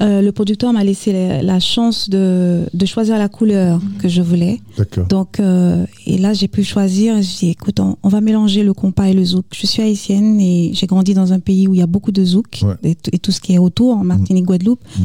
[0.00, 4.20] euh, le producteur m'a laissé la, la chance de, de choisir la couleur que je
[4.22, 4.60] voulais.
[4.76, 5.06] D'accord.
[5.06, 7.16] Donc, euh, et là, j'ai pu choisir.
[7.22, 9.44] J'ai dit, écoute, on, on va mélanger le compas et le zouk.
[9.54, 12.24] Je suis haïtienne et j'ai grandi dans un pays où il y a beaucoup de
[12.24, 12.74] zouk Ouais.
[13.12, 14.80] et, tout ce qui est autour, en Martinique, Guadeloupe.
[14.98, 15.02] Mm.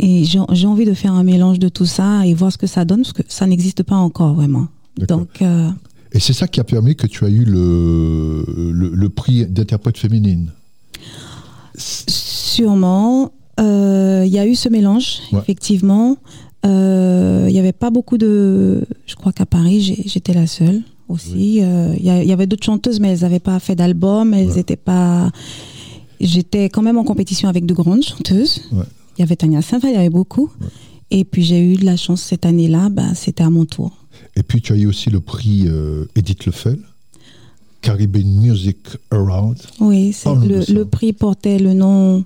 [0.00, 2.84] Et j'ai envie de faire un mélange de tout ça et voir ce que ça
[2.84, 4.68] donne, parce que ça n'existe pas encore vraiment.
[5.08, 5.68] Donc, euh,
[6.12, 9.98] Et c'est ça qui a permis que tu as eu le, le, le prix d'interprète
[9.98, 10.50] féminine.
[11.76, 13.32] Sûrement.
[13.60, 15.40] Euh, Il y a eu ce mélange, Ouais.
[15.40, 16.16] effectivement.
[16.66, 18.84] Euh, Il n'y avait pas beaucoup de...
[19.06, 21.60] Je crois qu'à Paris, j'étais la seule aussi.
[21.62, 24.34] Euh, Il y, avait d'autres chanteuses, mais elles n'avaient pas fait d'album.
[24.34, 24.56] Elles Ouais.
[24.56, 25.30] n'étaient pas...
[26.20, 28.62] J'étais quand même en compétition avec de grandes chanteuses.
[28.72, 28.84] Ouais.
[29.16, 30.50] Il y avait Tania Saint-Val, il y avait beaucoup.
[31.10, 33.92] Et puis j'ai eu de la chance cette année-là, bah, c'était à mon tour.
[34.38, 36.78] Et puis tu as eu aussi le prix euh, Edith Lefel,
[37.82, 38.78] Caribbean Music
[39.10, 39.58] Award.
[39.80, 42.24] Oui, le, prix portait le nom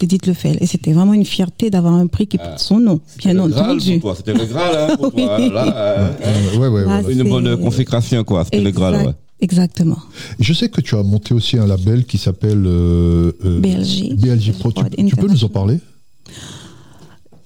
[0.00, 0.58] d'Edith Lefel.
[0.60, 3.70] Et c'était vraiment une fierté d'avoir un prix qui porte son nom, bien le Graal
[3.76, 3.92] entendu.
[4.00, 5.38] pour toi, C'était le Graal hein, pour toi.
[5.38, 7.12] Là, euh, ouais, ouais, Ah, ouais.
[7.12, 8.44] une bonne consécration, quoi.
[8.44, 9.14] C'était le Graal.
[9.40, 9.98] Exactement.
[10.40, 14.16] Je sais que tu as monté aussi un label qui s'appelle euh, euh, BLG.
[14.16, 14.72] BLG Pro.
[14.72, 15.78] Tu, peux nous en parler?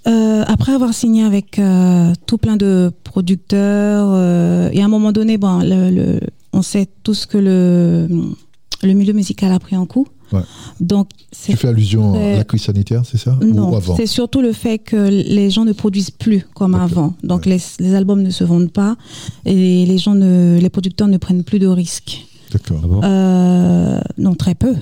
[0.06, 5.12] Euh, après avoir signé avec euh, tout plein de producteurs, euh, et à un moment
[5.12, 6.20] donné, bon, le, le-
[6.52, 8.08] on sait tous que le,
[8.82, 10.06] le milieu musical a pris un coup.
[10.32, 10.40] Ouais.
[10.80, 11.08] Donc,
[11.44, 13.36] Tu fais allusion à la crise sanitaire, c'est ça?
[13.42, 17.14] Non, c'est surtout le fait que les gens ne produisent plus comme avant.
[17.24, 18.96] Donc les, les albums ne se vendent pas
[19.44, 22.26] et les gens ne, les producteurs ne prennent plus de risques.
[22.52, 23.00] D'accord.
[23.02, 24.74] Ah Euh, non, très peu.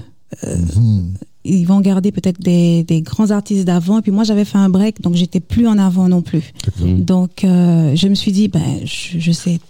[0.46, 1.14] Mhm.
[1.44, 3.98] Ils vont garder peut-être des, des grands artistes d'avant.
[4.00, 6.52] Et puis moi, j'avais fait un break, donc j'étais plus en avant non plus.
[6.80, 7.04] Mhm.
[7.04, 9.60] Donc euh, je me suis dit, ben, je, je sais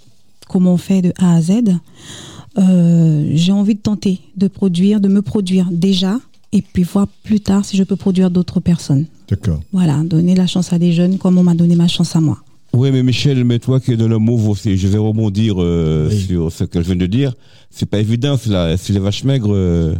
[0.48, 1.52] comment on fait de A à Z.
[2.58, 6.18] Euh, J'ai envie de tenter de produire, de me produire déjà,
[6.52, 9.06] et puis voir plus tard si je peux produire d'autres personnes.
[9.28, 9.60] D'accord.
[9.72, 12.38] Voilà, donner la chance à des jeunes comme on m'a donné ma chance à moi.
[12.72, 16.08] Oui, mais Michel, mais toi qui es dans le move aussi, je vais rebondir euh,
[16.10, 16.18] Oui.
[16.26, 17.34] sur ce que je viens de dire.
[17.70, 19.94] C'est pas évident, c'est les vaches maigres euh,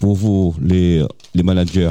[0.00, 1.90] pour vous, les, les managers,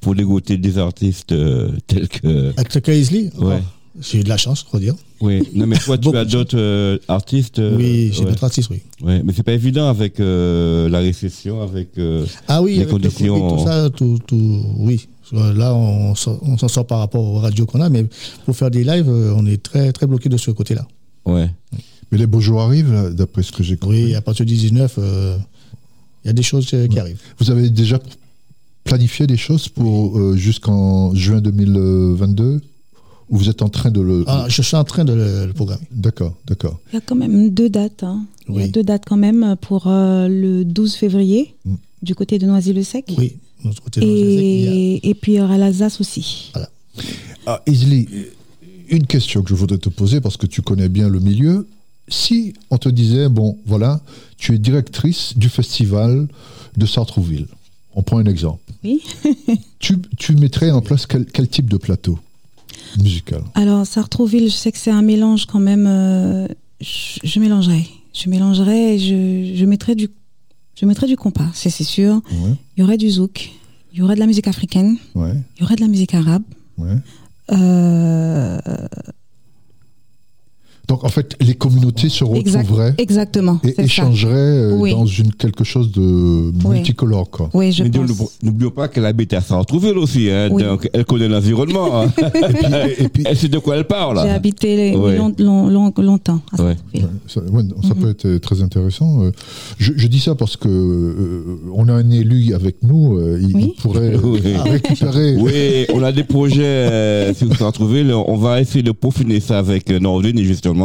[0.00, 2.50] pour dégoûter des artistes euh, tels que.
[2.56, 3.62] Avec le cas Isley, Ouais.
[4.00, 4.94] j'ai eu de la chance, je crois dire.
[5.20, 7.58] Oui, non, mais toi, tu as d'autres euh, artistes.
[7.58, 8.30] euh, oui, j'ai ouais.
[8.30, 8.80] d'autres artistes, oui.
[9.02, 11.98] Ouais, mais c'est pas évident avec euh, la récession, avec.
[11.98, 15.08] euh, Ah oui, Les avec le conditions- Covid, tout ça, tout, tout, oui.
[15.32, 18.06] Là, on s'en on s'en sort par rapport aux radios qu'on a, mais
[18.46, 20.86] pour faire des lives, euh, on est très, très bloqué de ce côté-là.
[21.26, 21.50] ouais.
[22.10, 24.04] Mais les beaux jours arrivent, là, d'après ce que j'ai compris.
[24.06, 25.36] Oui, à partir du 19, euh,
[26.24, 27.20] il y a des choses euh, qui arrivent.
[27.38, 27.98] Vous avez déjà
[28.84, 32.60] planifié des choses pour euh, jusqu'en juin 2022
[33.30, 34.24] Ou vous êtes en train de le.
[34.26, 35.82] Ah, je suis en train de le, le programmer.
[35.90, 36.78] D'accord, d'accord.
[36.92, 38.02] Il y a quand même deux dates.
[38.02, 38.24] hein.
[38.48, 41.74] Il y a deux dates quand même pour euh, le 12 février Mm.
[42.02, 43.04] du côté de Noisy-le-Sec.
[43.18, 46.52] Oui, de notre côté, il y a- Et, et puis il y aura l'Alsace aussi.
[47.46, 48.06] Ah, Isley,
[48.88, 51.66] une question que je voudrais te poser parce que tu connais bien le milieu.
[52.08, 54.00] Si on te disait, bon, voilà,
[54.36, 56.28] tu es directrice du festival
[56.76, 57.46] de Sartrouville,
[57.94, 58.60] on prend un exemple.
[58.84, 59.00] Oui.
[59.80, 62.18] Tu, tu mettrais en place quel, quel type de plateau
[63.00, 63.42] musical?
[63.54, 65.86] Alors, Sartrouville, je sais que c'est un mélange quand même.
[65.86, 66.48] euh,
[66.80, 67.86] je, je mélangerai.
[68.12, 70.08] Je mélangerai et je, je mettrai du,
[70.74, 72.16] je du compas, c'est c'est sûr.
[72.32, 73.50] Ouais, Il y aurait du zouk,
[73.92, 76.42] il y aurait de la musique africaine, ouais, il y aurait de la musique arabe.
[76.78, 76.96] ouais.
[77.52, 78.58] Euh,
[80.88, 83.60] Donc en fait, les communautés se exact- retrouveraient exactement.
[83.62, 84.92] et échangeraient euh, Oui.
[84.92, 87.28] dans une, quelque chose de multicolore.
[87.30, 87.50] Quoi.
[87.52, 87.90] Oui, je Mais
[88.42, 90.62] N'oublions pas qu'elle habite à Sartrouville aussi, hein, Oui.
[90.62, 92.00] donc elle connaît l'environnement.
[92.02, 92.06] hein.
[92.98, 94.18] Et puis, elle sait de quoi elle parle.
[94.22, 95.16] J'ai habité les- Ouais.
[95.16, 96.56] long- long- long- longtemps à.
[96.56, 97.08] Sartrouville.
[97.26, 98.00] Ça, ouais, non, ça Mhm.
[98.00, 99.24] peut être très intéressant.
[99.24, 99.30] Euh,
[99.76, 103.54] Je, je dis ça parce que euh, on a un élu avec nous, euh, il,
[103.54, 103.74] Oui.
[103.76, 104.40] il pourrait Oui.
[104.64, 105.36] récupérer.
[105.36, 108.12] Oui, on a des projets euh, sur Sartrouville.
[108.14, 110.77] On va essayer de peaufiner ça avec Nordine, justement.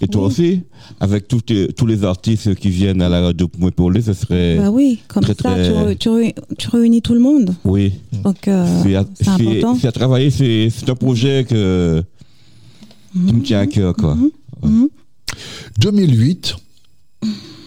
[0.00, 0.26] Et toi Oui.
[0.28, 0.60] aussi,
[1.00, 4.12] avec tous tes- tous les artistes qui viennent à la radio pour me parler, ce
[4.12, 4.56] serait.
[4.58, 7.54] Bah oui, comme Très, ça, très- Tu, re- tu re- tu réunis tout le monde.
[7.64, 9.76] Oui, Donc, euh, c'est à, c'est c'est- important.
[9.80, 10.30] c'est à travailler.
[10.30, 12.02] C'est c'est un projet que,
[13.12, 14.14] qui me tient à cœur, quoi.
[14.14, 14.30] Mhm.
[14.62, 14.88] Mhm.
[15.78, 16.56] 2008,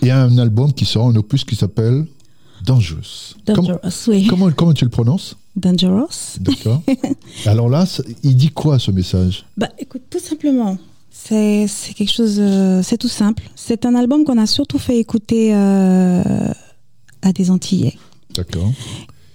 [0.01, 2.05] il y a un album qui sort, un opus qui s'appelle
[2.65, 3.35] Dangerous.
[3.45, 4.27] Comment, Dangerous, oui.
[4.27, 5.37] comment, comment tu le prononces?
[5.55, 6.37] Dangerous.
[6.39, 6.81] D'accord.
[7.45, 7.85] Alors là,
[8.23, 9.45] il dit quoi ce message?
[9.57, 10.77] Bah, écoute, tout simplement,
[11.09, 13.43] c'est quelque chose, euh, c'est tout simple.
[13.55, 16.21] C'est un album qu'on a surtout fait écouter euh,
[17.21, 17.97] à des Antillais.
[18.33, 18.71] D'accord.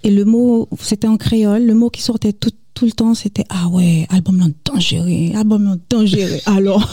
[0.05, 3.45] Et le mot, c'était en créole, le mot qui sortait tout, tout le temps, c'était
[3.51, 6.39] Ah ouais, album dangereux, album dangereux.
[6.47, 6.89] Alors,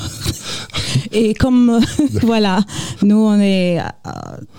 [1.11, 1.79] et comme, euh,
[2.21, 2.63] voilà,
[3.01, 3.83] nous on est euh,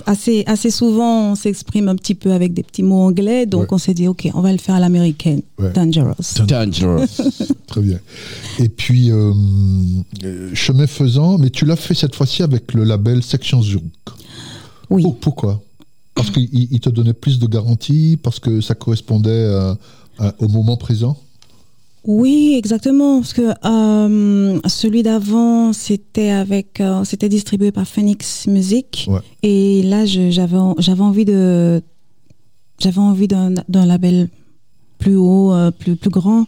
[0.06, 3.68] assez, assez souvent, on s'exprime un petit peu avec des petits mots anglais, donc Ouais.
[3.72, 5.42] on s'est dit Ok, on va le faire à l'américaine.
[5.58, 5.72] Ouais.
[5.72, 6.14] Dangerous.
[6.46, 7.06] Dangerous.
[7.66, 7.98] Très bien.
[8.58, 9.32] Et puis, euh,
[10.54, 13.82] chemin faisant, mais tu l'as fait cette fois-ci avec le label Section Zouk.
[14.88, 15.02] Oui.
[15.02, 15.62] Pour- pourquoi?
[16.14, 19.78] Parce qu'il il te donnait plus de garanties, parce que ça correspondait à-
[20.20, 21.16] à- au moment présent
[22.04, 23.20] Oui, exactement.
[23.20, 29.06] Parce que euh, celui d'avant, c'était avec, euh, c'était distribué par Phoenix Music.
[29.08, 29.20] Ouais.
[29.42, 31.82] Et là, je- j'avais, j'avais envie de,
[32.78, 34.28] j'avais envie d'un, label
[34.98, 36.46] plus haut, euh, plus, plus grand.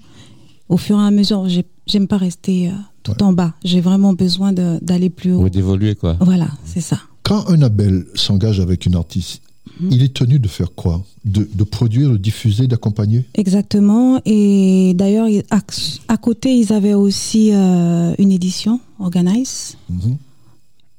[0.71, 3.23] Au fur et à mesure, j'ai- j'aime pas rester euh, tout Ouais.
[3.23, 3.53] en bas.
[3.65, 5.43] J'ai vraiment besoin d'aller plus haut.
[5.43, 6.17] Oui, d'évoluer, quoi.
[6.21, 6.99] Voilà, c'est ça.
[7.25, 9.43] Quand un label s'engage avec une artiste,
[9.81, 11.03] Il est tenu de faire quoi?
[11.25, 13.25] De, de produire, de diffuser, d'accompagner?
[13.35, 14.21] Exactement.
[14.25, 15.61] Et d'ailleurs, à,
[16.09, 19.77] à côté, ils avaient aussi euh, une édition, Organize.
[19.91, 20.17] Mhm.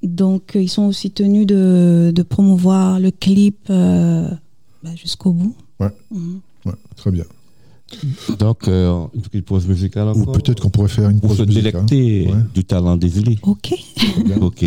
[0.04, 4.30] Donc, euh, ils sont aussi tenus de, de promouvoir le clip euh,
[4.84, 5.56] bah, jusqu'au bout.
[5.80, 5.92] Ouais.
[6.12, 6.40] Mhm.
[6.66, 7.26] Ouais, très bien.
[8.40, 11.44] Donc, euh, une petite pause musicale Ou peut-être qu'on pourrait faire une Pour pause se
[11.44, 11.86] musicale.
[11.86, 12.40] délecter Ouais.
[12.54, 13.38] du talent d'Isley.
[13.44, 13.74] Ok.
[14.42, 14.66] Ok.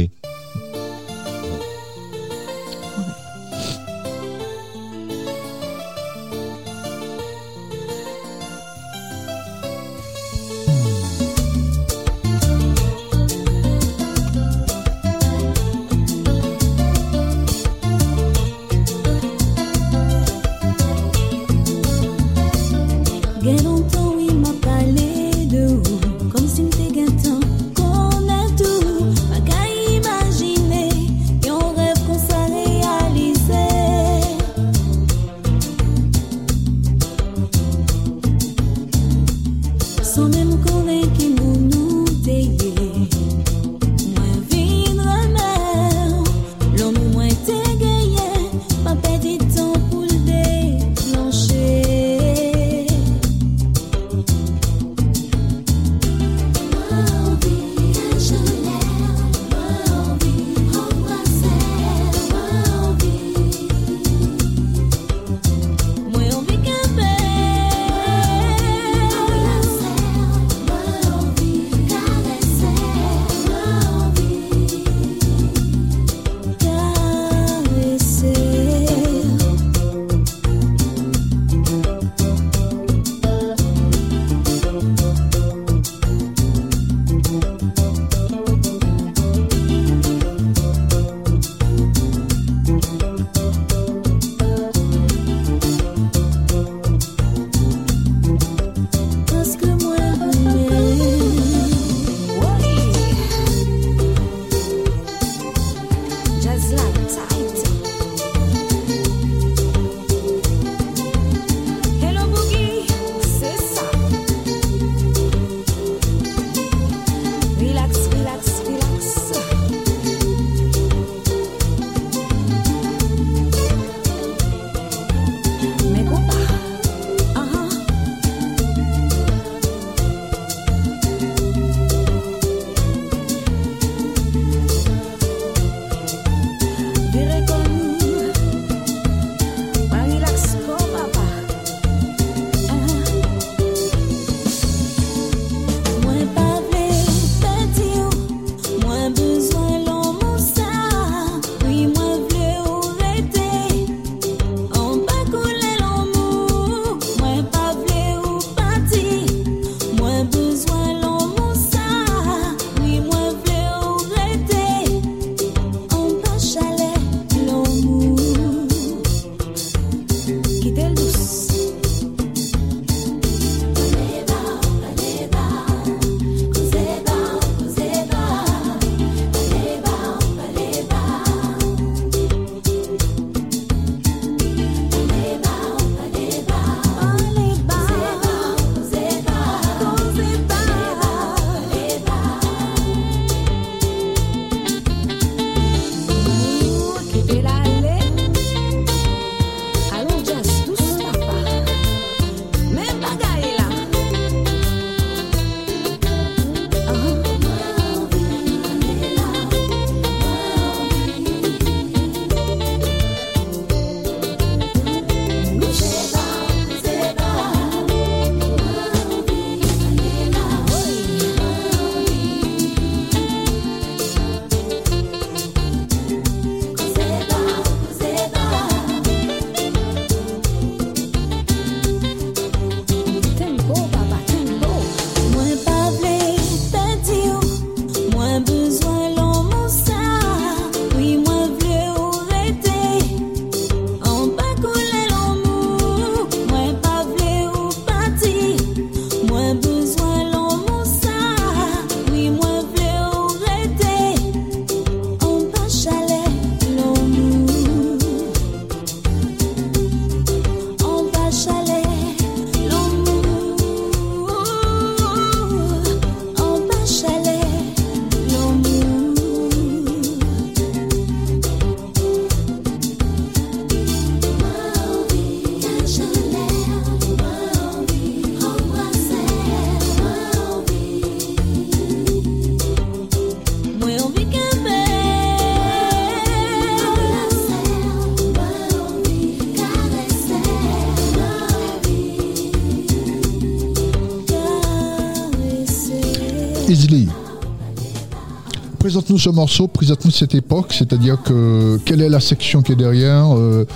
[299.19, 303.67] Ce morceau, présente-nous cette époque, c'est-à-dire que quelle est la section qui est derrière euh,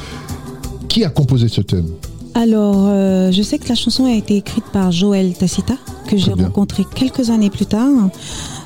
[0.89, 1.87] Qui a composé ce thème?
[2.35, 5.75] Alors, euh, je sais que la chanson a été écrite par Joël Tacita,
[6.07, 8.11] que j'ai rencontré quelques années plus tard.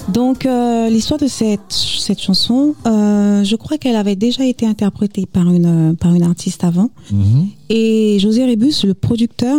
[0.08, 5.24] Donc, euh, l'histoire de cette, cette chanson, euh, je crois qu'elle avait déjà été interprétée
[5.24, 6.90] par une, par une artiste avant.
[7.10, 7.48] Mhm.
[7.70, 9.58] Et José Rébus, le producteur,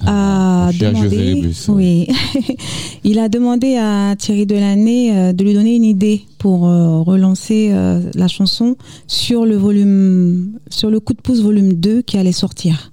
[0.00, 2.08] a cher demandé, José Rébus, oui,
[3.04, 7.70] il a demandé à Thierry Delannay euh, de lui donner une idée pour euh, relancer
[7.72, 8.76] euh, la chanson
[9.06, 12.92] sur le volume, sur le coup de pouce volume 2 qui allait sortir.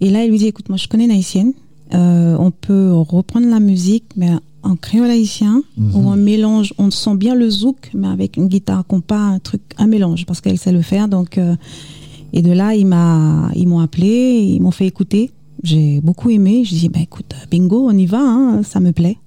[0.00, 1.52] Et là, il lui dit, écoute, moi, je connais une haïtienne,
[1.94, 4.30] euh, on peut reprendre la musique, mais
[4.62, 5.62] en créole haïtien,
[5.94, 9.62] ou un mélange, on sent bien le zouk, mais avec une guitare compas, un truc,
[9.78, 11.40] un mélange, parce qu'elle sait le faire, donc,
[12.34, 15.30] et de là, il m'a, ils m'ont appelé, ils m'ont fait écouter.
[15.62, 16.64] J'ai beaucoup aimé.
[16.64, 19.18] Je dis, bah, écoute, bingo, on y va, hein, ça me plaît.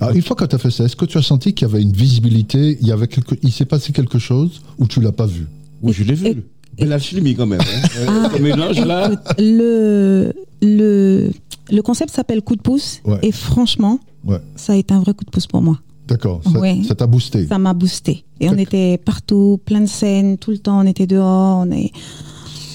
[0.00, 1.70] Alors, une fois que tu as fait ça, est-ce que tu as senti qu'il y
[1.70, 5.12] avait une visibilité, il, y avait quelque, il s'est passé quelque chose ou tu l'as
[5.12, 5.46] pas vu?
[5.82, 6.44] Oui, je l'ai Et- vu.
[6.78, 7.60] Belle alchimie quand même.
[7.60, 8.28] Hein.
[8.34, 9.06] Ah, mélange là.
[9.12, 10.32] Écoute, le,
[10.62, 11.30] le,
[11.70, 13.00] le concept s'appelle coup de pouce.
[13.04, 13.18] Ouais.
[13.22, 14.38] Et franchement, Ouais.
[14.56, 15.78] ça a été un vrai coup de pouce pour moi.
[16.06, 16.80] D'accord, ça Ouais.
[16.86, 17.46] ça t'a boosté.
[17.46, 18.24] Ça m'a boosté.
[18.40, 21.58] Et on était partout, plein de scènes, tout le temps, on était dehors.
[21.66, 21.90] On, est,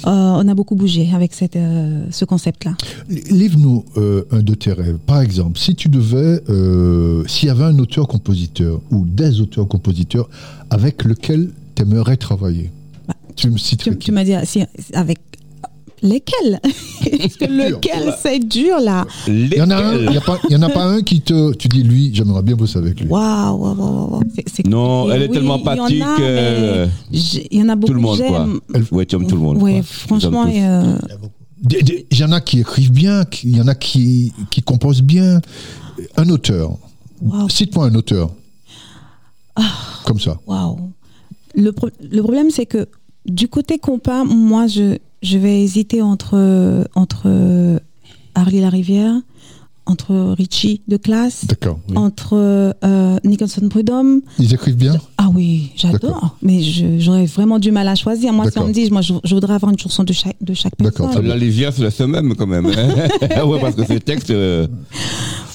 [0.06, 2.76] on a beaucoup bougé avec cette, euh, ce concept-là.
[3.10, 4.98] Livre-nous euh, un de tes rêves.
[5.06, 10.30] Par exemple, si tu devais, euh, s'il y avait un auteur-compositeur ou des auteurs-compositeurs
[10.70, 12.72] avec lequel tu aimerais travailler,
[13.08, 15.20] Bah, tu me citerais Tu, tu m'as dit, si, avec
[16.04, 19.06] lesquels Parce que lequel, c'est dur là.
[19.28, 21.02] Il y en a un, il y a pas- il y en a pas un
[21.02, 23.08] qui te, tu dis lui, j'aimerais bien bosser avec lui.
[23.10, 23.76] Waouh, waouh,
[24.12, 24.22] waouh,
[24.68, 28.20] Non, elle est Oui, tellement empathique, euh, Il y en a beaucoup Tout le monde
[28.20, 28.48] quoi.
[28.74, 28.86] j'aime.
[28.92, 29.62] Ouais, tu aimes tout le monde.
[29.62, 29.84] Ouais, quoi.
[29.84, 30.98] franchement, euh,
[32.12, 35.02] Il y en a qui écrivent bien, qui- il y en a qui, qui composent
[35.02, 35.40] bien.
[36.18, 36.72] Un auteur.
[37.22, 38.30] waouh, Cite-moi un auteur.
[40.06, 40.40] Comme ça.
[40.48, 40.78] waouh.
[41.56, 42.88] Le, pro- le problème, c'est que
[43.26, 47.80] du côté compas, moi, je, je vais hésiter entre, entre
[48.36, 49.14] Harley Larivière,
[49.86, 51.98] entre Richie de classe, oui.
[51.98, 52.36] entre
[52.86, 54.22] euh, Nicholson Prudhomme.
[54.40, 54.96] Ils écrivent bien?
[55.18, 56.38] Ah oui, j'adore.
[56.42, 58.32] Mais je- j'aurais vraiment du mal à choisir.
[58.32, 60.54] Moi, si on me dit, moi, je, je voudrais avoir une chanson de chaque, de
[60.54, 61.28] chaque D'accord, personne.
[61.28, 62.66] La Livière, c'est la même quand même.
[62.68, 63.44] hein.
[63.46, 64.30] ouais, parce que ces textes.
[64.30, 64.68] euh,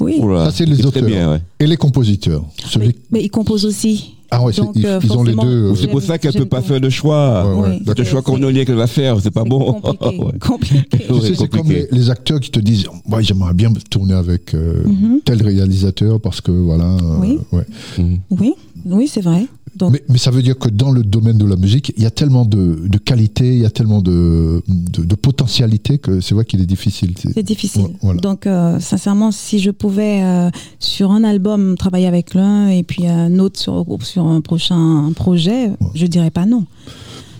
[0.01, 0.17] Oui.
[0.21, 1.03] oula, Ça, c'est les auteurs.
[1.05, 1.41] bien, ouais.
[1.61, 2.45] Et les compositeurs.
[2.67, 4.15] Celui- Mais, mais il compose aussi.
[4.31, 5.71] Ah ouais, c'est- Donc, ils, euh, ils ont les deux.
[5.71, 7.55] euh, C'est pour ça qu'elle peut pas faire de choix.
[7.57, 7.81] Ouais.
[7.97, 9.81] Le choix cornélien qu'elle va faire, c'est pas bon.
[9.81, 10.21] Compliqué.
[10.41, 10.99] Compliqué.
[11.07, 14.15] Tu Ouais, sais, c'est comme les, les acteurs qui te disent ouais, J'aimerais bien tourner
[14.15, 15.21] avec euh, Mhm.
[15.25, 16.85] tel réalisateur parce que voilà.
[16.85, 17.39] euh, Oui.
[17.53, 17.65] ouais.
[17.99, 18.19] Mhm.
[18.39, 18.53] Oui,
[18.87, 19.47] oui, c'est vrai.
[19.79, 22.07] Donc, Mais, mais ça veut dire que dans le domaine de la musique, il y
[22.07, 26.35] a tellement de, de qualité, il y a tellement de, de, de potentialité que c'est
[26.35, 27.15] vrai qu'il est difficile.
[27.17, 27.83] C'est- difficile.
[27.83, 28.21] Ouais, voilà.
[28.21, 30.51] Donc, euh, sincèrement, si je pouvais euh,
[30.81, 35.71] sur un album travailler avec l'un et puis un autre sur, sur un prochain projet,
[35.95, 36.67] je dirais pas non.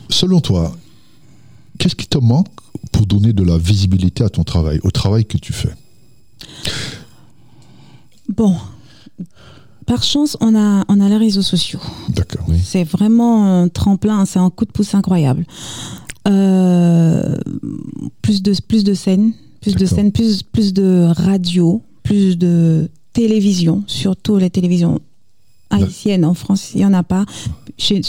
[0.09, 0.75] Selon toi,
[1.79, 2.47] qu'est-ce qui te manque
[2.93, 5.75] pour donner de la visibilité à ton travail, au travail que tu fais?
[8.29, 8.55] Bon,
[9.89, 11.81] par chance, on a, on a les réseaux sociaux.
[12.11, 12.47] D'accord.
[12.63, 15.45] C'est vraiment un tremplin, c'est un coup de pouce incroyable.
[16.29, 17.37] Euh,
[18.23, 19.33] plus de plus de scènes,
[19.63, 25.01] plus de scènes, plus plus de radio, plus de télévision, surtout les télévisions
[25.71, 27.25] haïtiennes en France, il y en a pas.
[27.79, 28.03] Chez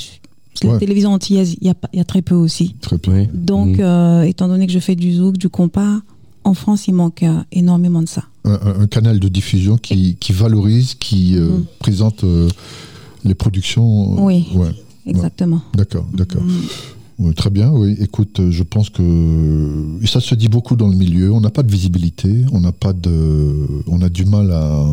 [0.65, 0.77] Ouais.
[0.77, 2.75] télévisions antillaises, il y a pas, il y a très peu aussi.
[2.81, 2.97] Très.
[3.07, 3.29] Oui.
[3.33, 3.79] Donc, Mhm.
[3.79, 6.01] euh, étant donné que je fais du zouk, du compas,
[6.49, 8.23] en France, il manque euh, énormément de ça.
[8.45, 11.65] Un, canal de diffusion qui, qui valorise, qui euh, Mhm.
[11.79, 12.49] présente euh,
[13.23, 14.13] les productions.
[14.17, 14.47] euh, Oui.
[14.55, 14.71] Ouais.
[15.05, 15.61] Exactement.
[15.75, 16.41] D'accord, d'accord.
[17.19, 17.95] Ouais, très bien, oui.
[17.99, 19.01] Écoute, je pense que
[20.01, 21.31] et ça se dit beaucoup dans le milieu.
[21.33, 24.85] On n'a pas de visibilité, on n'a pas de, on a du mal à,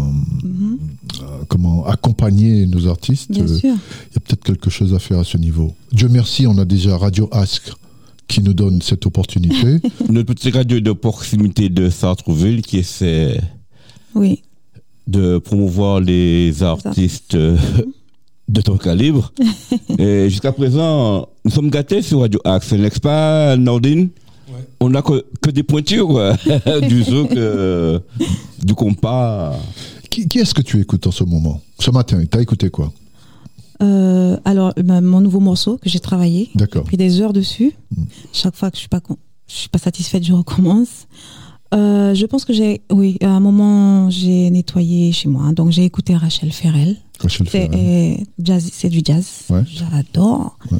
[0.43, 0.79] Mhm.
[1.21, 3.31] à comment accompagner nos artistes.
[3.31, 3.75] Bien sûr.
[4.11, 5.73] Il y a peut-être quelque chose à faire à ce niveau.
[5.93, 7.71] Dieu merci, on a déjà Radio Ask
[8.29, 9.79] qui nous donne cette opportunité.
[10.09, 13.41] Notre petite radio de proximité de Sartreville qui essaie
[14.15, 14.43] Oui.
[15.07, 17.57] de promouvoir les artistes euh,
[18.49, 19.33] de ton calibre.
[19.99, 24.09] Et jusqu'à présent, nous sommes gâtés sur Radio Axe, n'est-ce pas, Nordine?
[24.81, 26.21] On n'a que, que des pointures,
[26.89, 27.99] du zouk, euh,
[28.63, 29.59] du compas.
[30.11, 31.61] qui qui est-ce que tu écoutes en ce moment?
[31.81, 32.93] Ce matin, tu as écouté quoi?
[33.83, 36.85] Euh, alors, bah, mon nouveau morceau que j'ai travaillé, D'accord.
[36.85, 37.73] pris des heures dessus.
[38.33, 39.19] Chaque fois que je suis pas, con-
[39.49, 41.07] je suis pas satisfaite, je recommence.
[41.75, 45.53] Euh, je pense que j'ai, oui, à un moment, j'ai nettoyé chez moi.
[45.53, 46.97] Donc, j'ai écouté Rachel Ferrell.
[47.21, 48.19] Rachel Ferrell.
[48.39, 49.27] jazz, c'est du jazz.
[49.51, 49.63] Ouais.
[49.67, 50.59] J'adore.
[50.71, 50.79] Ouais.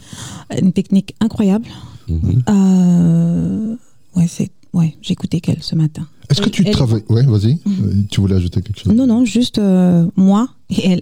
[0.63, 1.67] Une technique incroyable.
[2.09, 2.43] Mhm.
[2.49, 3.77] Euh,
[4.15, 6.07] ouais, c'est, ouais, j'ai écouté qu'elle ce matin.
[6.31, 7.05] Est-ce que tu elle- travailles?
[7.09, 7.59] Ouais, vas-y.
[7.67, 8.93] Euh, Tu voulais ajouter quelque chose?
[8.95, 11.01] Non, non, juste euh, moi et elle.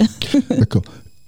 [0.59, 0.83] D'accord.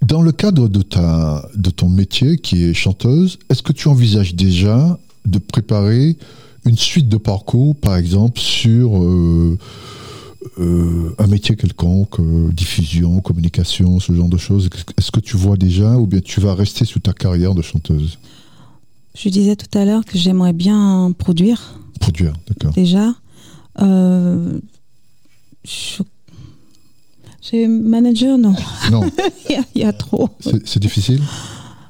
[0.07, 4.35] Dans le cadre de, ta, de ton métier qui est chanteuse, est-ce que tu envisages
[4.35, 6.15] déjà de préparer
[6.65, 9.57] une suite de parcours, par exemple, sur euh,
[10.59, 14.69] euh, un métier quelconque, euh, diffusion, communication, ce genre de choses?
[14.97, 18.17] Est-ce que tu vois déjà ou bien tu vas rester sous ta carrière de chanteuse?
[19.13, 22.71] Je disais tout à l'heure que j'aimerais bien produire Produire, d'accord.
[22.71, 23.13] déjà.
[23.77, 24.61] Je...
[27.41, 28.53] J'ai manager, non.
[28.91, 29.01] Non,
[29.49, 30.29] Il y a- il y, a trop.
[30.65, 31.21] c'est difficile?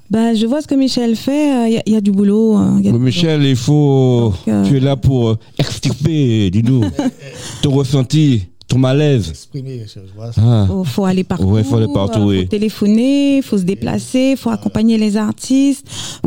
[0.10, 1.52] Bah, je vois ce que Michel fait.
[1.54, 2.58] euh, Il y, a- il y a du boulot.
[2.58, 4.30] euh, il y a du Michel, il faut.
[4.46, 6.82] Donc, euh, Tu es là pour euh, extirper, dis-nous,
[7.62, 9.30] ton ressenti, ton malaise.
[9.30, 10.32] Exprimer, je vois.
[10.38, 10.66] Ah.
[10.68, 11.46] Faut, faut aller partout.
[11.46, 12.42] Ouais, faut aller partout, euh, oui.
[12.44, 15.86] Faut téléphoner, faut se déplacer, faut accompagner les artistes,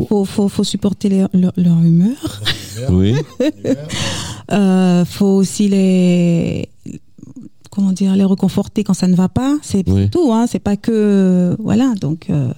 [0.09, 2.43] faut, faut, faut supporter leur, leur, leur humeur.
[2.91, 3.15] Oui.
[4.53, 6.69] Euh, faut aussi les
[7.71, 9.57] comment dire les reconforter quand ça ne va pas.
[9.63, 10.11] C'est Oui.
[10.11, 10.47] tout, hein.
[10.51, 11.95] C'est pas que voilà.
[12.01, 12.53] Donc euh,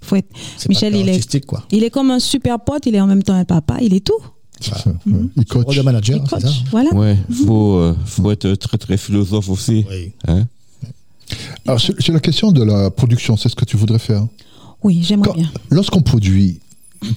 [0.00, 0.28] faut être.
[0.56, 1.64] C'est Michel, il est- quoi.
[1.70, 2.86] Il est comme un super pote.
[2.86, 3.76] Il est en même temps un papa.
[3.80, 4.12] Il est tout.
[4.60, 4.74] Ça,
[5.06, 5.12] ouais.
[5.36, 5.76] Il coach.
[5.76, 6.42] De manager, Il c'est coach.
[6.42, 6.92] ça Voilà.
[6.92, 9.84] Ouais, faut, euh, faut être très très philosophe aussi.
[9.88, 10.12] Oui.
[10.26, 10.46] Hein?
[11.66, 14.26] Alors, c'est c'est la question de la production, c'est ce que tu voudrais faire
[14.82, 15.50] Oui, j'aimerais Quand- bien.
[15.70, 16.58] Lorsqu'on produit,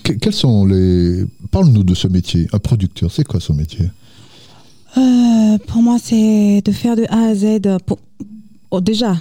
[0.03, 1.25] que- quels sont les.
[1.49, 2.47] Parle-nous de ce métier.
[2.53, 3.89] Un producteur, c'est quoi son métier?
[4.97, 7.77] Euh, pour moi, c'est de faire de A à Z.
[7.85, 7.99] Pour,
[8.71, 9.15] oh, déjà,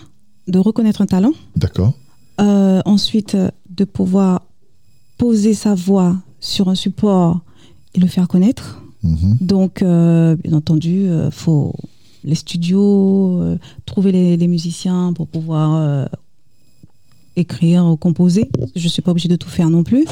[0.49, 1.33] de reconnaître un talent.
[1.57, 1.93] D'accord
[2.41, 3.37] Euh, ensuite,
[3.69, 4.43] de pouvoir
[5.19, 7.41] poser sa voix sur un support
[7.95, 8.83] et le faire connaître.
[9.03, 9.39] Mhm.
[9.41, 11.75] Donc, euh, bien entendu, il faut
[12.25, 13.43] les studios,
[13.87, 16.09] trouver les, les musiciens pour pouvoir
[17.37, 18.49] écrire ou composer.
[18.77, 20.05] Je ne suis pas obligée de tout faire non plus.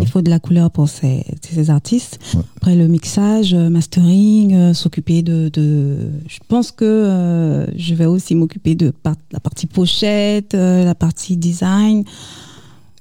[0.00, 2.18] Il faut de la couleur pour ces, ces artistes.
[2.34, 2.40] Ouais.
[2.56, 5.96] Après, le mixage, euh, mastering, euh, s'occuper de, de...
[6.28, 10.94] Je pense que euh, je vais aussi m'occuper de par- la partie pochette, euh, la
[10.94, 12.04] partie design.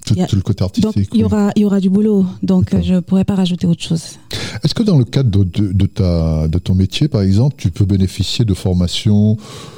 [0.06, 1.10] Tout, a- le côté artistique.
[1.14, 2.26] il y aura, il y aura du boulot.
[2.44, 4.04] Donc, je ne pourrais pas rajouter autre chose.
[4.64, 7.72] Est-ce que dans le cadre de, de- de ta, de ton métier, par exemple, tu
[7.72, 9.38] peux bénéficier de formations?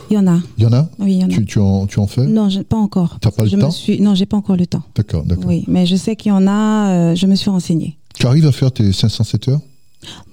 [0.09, 0.39] Il y en a.
[0.57, 0.89] Il y en a?
[0.99, 1.29] Oui, il y en a.
[1.29, 2.25] tu, tu en, tu en fais?
[2.25, 3.17] Non, je- pas encore.
[3.21, 3.71] T'as pas le je me temps?
[3.71, 3.99] suis...
[4.01, 4.83] Non, j'ai pas encore le temps.
[4.95, 5.45] D'accord, d'accord.
[5.47, 6.89] Oui, mais je sais qu'il y en a.
[7.11, 7.97] euh, je me suis renseignée.
[8.15, 9.59] Tu arrives à faire tes 507 heures?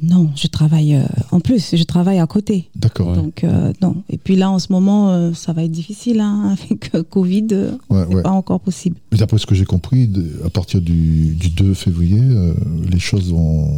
[0.02, 1.74] Non, je travaille euh, en plus.
[1.74, 2.68] Je travaille à côté.
[2.76, 3.14] D'accord.
[3.16, 3.96] Donc euh, non.
[4.10, 7.46] Et puis là, en ce moment, euh, ça va être difficile hein, avec euh, Covid.
[7.52, 8.22] euh, Ouais, c'est ouais.
[8.22, 8.96] pas encore possible.
[9.10, 12.54] Mais d'après ce que j'ai compris, de- à partir du, du 2 février, euh,
[12.90, 13.68] les choses vont.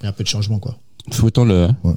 [0.00, 0.76] Il y a un peu de changement, quoi.
[1.12, 1.64] Souhaitons-le.
[1.84, 1.96] hein.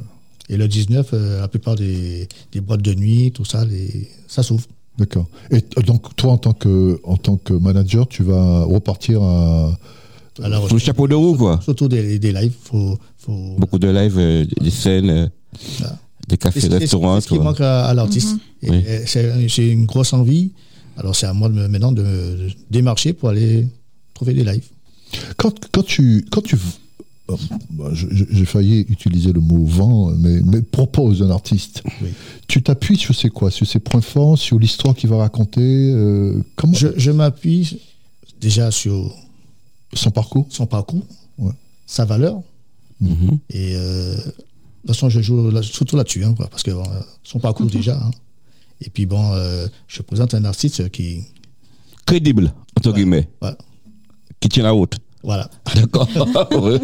[0.50, 4.44] Et le 19, euh, la plupart des, des boîtes de nuit, tout ça, les, ça
[4.44, 4.66] s'ouvre.
[4.98, 5.26] D'accord.
[5.50, 9.72] Et t- donc, toi, en tant que, en tant que manager, tu vas repartir à.
[10.42, 11.60] À la Faut le chapeau de roue, quoi.
[11.64, 15.28] Surtout des, des lives, faut, faut Beaucoup de lives, euh, des scènes, euh,
[15.80, 15.98] Voilà.
[16.28, 17.20] des cafés, qui- restaurants.
[17.20, 18.38] c'est ce qui manque à, à l'artiste.
[18.64, 18.70] Oui.
[18.88, 20.52] euh, c'est- J'ai une grosse envie.
[20.98, 23.68] Alors c'est à moi de maintenant de, de démarcher pour aller
[24.14, 24.68] trouver des lives.
[25.38, 26.26] Quand, quand tu.
[26.32, 26.58] Quand tu
[27.70, 31.82] bah, j'ai failli utiliser le mot vent, mais, mais propose un artiste.
[32.02, 32.10] Oui.
[32.48, 33.50] Tu t'appuies sur ses quoi?
[33.52, 37.80] Sur ses points forts, sur l'histoire qu'il va raconter euh, Comment Je, je m'appuie
[38.42, 39.16] déjà sur
[39.94, 41.04] Son parcours son parcours,
[41.38, 41.52] Ouais.
[41.86, 42.42] sa valeur.
[43.00, 43.40] Mhm.
[43.50, 47.00] Et euh, de toute façon, je joue là- surtout là-dessus, hein, parce que bon, euh,
[47.24, 47.98] son parcours déjà.
[47.98, 48.12] hein.
[48.80, 51.24] Et puis bon, euh, je présente un artiste qui,
[52.06, 52.96] Crédible, entre Ouais.
[52.98, 53.28] guillemets.
[53.42, 53.54] Ouais.
[54.40, 54.98] Qui tient la route.
[55.24, 55.50] voilà.
[55.76, 56.08] D'accord.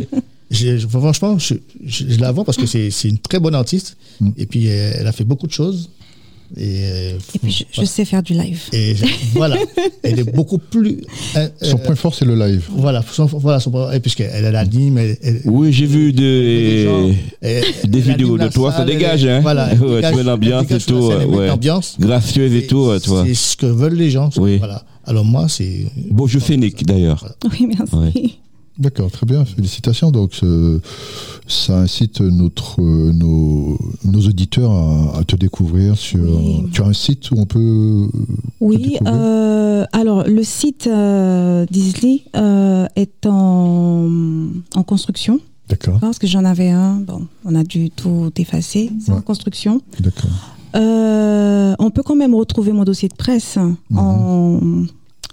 [0.49, 3.97] J'ai- je- franchement, je, je- je la vois parce que c'est une très bonne artiste.
[4.21, 4.29] Mm.
[4.37, 5.89] Et puis, elle a fait beaucoup de choses.
[6.55, 8.61] Et, euh, Et puis, je, je sais faire du live.
[8.71, 9.57] et je- voilà,
[10.03, 11.01] elle est beaucoup plus.
[11.35, 12.65] euh, Son euh, point fort, c'est le live.
[12.69, 14.97] Voilà, son, voilà son, et puisqu'elle elle anime.
[14.97, 17.09] Elle, elle- Oui, j'ai vu des gens,
[17.83, 19.41] vidéos de toi, ça dégage, hein.
[19.41, 21.47] Voilà, tu mets l'ambiance et tout, ouais.
[21.47, 21.97] l'ambiance.
[21.99, 23.23] gracieuse et tout, euh, toi.
[23.27, 24.29] C'est ce que veulent les gens.
[24.37, 24.57] Oui.
[24.57, 24.83] Voilà.
[25.05, 25.85] Alors moi, c'est.
[26.11, 27.25] Beau jeu scénique, d'ailleurs.
[27.51, 27.95] Oui, merci.
[27.95, 28.29] Ouais.
[28.77, 30.11] D'accord, très bien, félicitations.
[30.11, 30.79] Donc, euh,
[31.47, 33.46] ça incite notre, euh, nos
[34.27, 36.19] auditeurs à, à te découvrir sur.
[36.23, 36.65] Oui.
[36.71, 37.59] Tu as un site où on peut.
[37.59, 38.07] euh,
[38.61, 41.65] Oui, euh, alors le site euh,
[42.35, 44.09] euh, est en,
[44.75, 45.39] en construction.
[45.69, 48.89] D'accord, Parce que j'en avais un, bon, on a dû tout effacer.
[49.01, 49.81] C'est en construction.
[49.99, 50.29] d'accord.
[51.79, 53.57] On peut quand même retrouver mon dossier de presse.
[53.89, 53.97] Mhm.
[53.97, 54.59] en,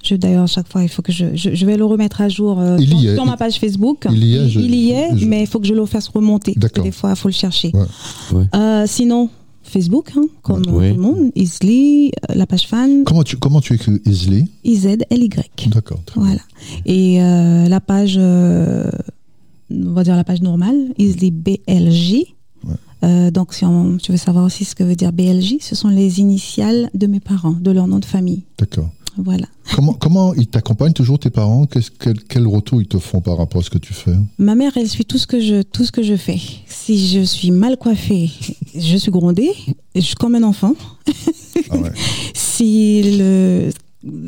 [0.05, 2.61] je, D'ailleurs, chaque fois, il faut que je, je, je vais le remettre à jour
[2.61, 3.15] euh, Il y sur, est.
[3.15, 4.07] sur ma page Facebook.
[4.11, 6.09] Il y est, je- il y est, je- mais il faut que je le fasse
[6.09, 6.53] remonter.
[6.55, 6.85] Parce que D'accord.
[6.85, 7.71] des fois, il faut le chercher.
[7.75, 8.37] Ouais.
[8.39, 8.45] Ouais.
[8.55, 9.31] Euh, sinon,
[9.63, 10.91] Facebook, hein, comme Ouais.
[10.91, 11.31] tout le monde.
[11.35, 14.45] Isley, euh, la page fan, Comment tu, comment tu écris Isley?
[14.65, 15.31] IZLY.
[15.69, 16.01] D'accord.
[16.15, 16.41] Voilà.
[16.87, 18.91] Et euh, la page, euh,
[19.71, 22.25] on va dire la page normale, Isley BLJ.
[23.03, 25.89] Euh, donc, si on- tu veux savoir aussi ce que veut dire BLJ, ce sont
[25.89, 28.45] les initiales de mes parents, de leur nom de famille.
[28.59, 28.89] D'accord.
[29.17, 29.47] Voilà.
[29.75, 31.67] Comment, comment ils t'accompagnent toujours tes parents?
[31.67, 34.15] Qu'est-ce, quel, quel retour ils te font par rapport à ce que tu fais?
[34.39, 36.41] Ma mère, elle suit tout ce que je, tout ce que je fais.
[36.67, 38.31] Si je suis mal coiffée,
[38.75, 39.51] je suis grondée,
[39.95, 40.75] je suis comme un enfant.
[41.71, 41.91] Ah ouais.
[42.35, 43.71] si le,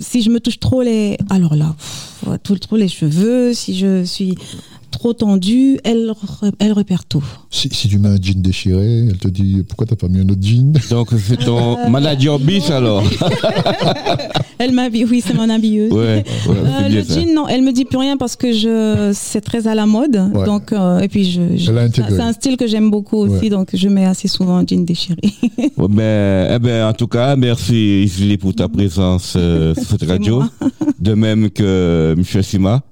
[0.00, 4.04] si je me touche trop les, alors là, pff, tout, trop les cheveux, si je
[4.04, 4.34] suis
[4.98, 7.24] trop tendue, elle, re- elle repère tout.
[7.50, 10.28] si, si tu mets un jean déchiré, elle te dit pourquoi t'as pas mis un
[10.28, 10.72] autre jean?
[10.90, 13.04] Donc c'est ton manager bis alors.
[14.58, 15.92] Elle m'habille, oui, c'est mon habilleuse.
[15.92, 17.14] Ouais, ouais, Euh, le ça.
[17.20, 20.16] jean, non, elle me dit plus rien parce que je, c'est très à la mode.
[20.34, 20.46] Ouais.
[20.46, 21.42] Donc, euh, et puis je,
[21.94, 23.48] c'est un style que j'aime beaucoup aussi, Ouais.
[23.50, 25.18] donc je mets assez souvent un jean déchiré.
[25.76, 30.08] Ouais, ben, eh ben, en tout cas, merci Isli pour ta présence euh, sur cette
[30.08, 30.42] radio,
[30.98, 32.82] de même que Michel Sima.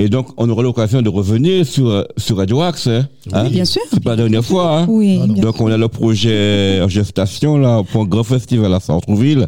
[0.00, 2.86] Et donc, on aura l'occasion de revenir sur, sur Radio Axe.
[2.86, 3.50] Hein, hein?
[3.50, 3.82] bien sûr.
[3.90, 4.78] C'est pas la dernière fois.
[4.78, 5.20] Hein Oui.
[5.22, 9.46] Ah Donc, on a le projet en gestation là, pour un grand festival à Centreville.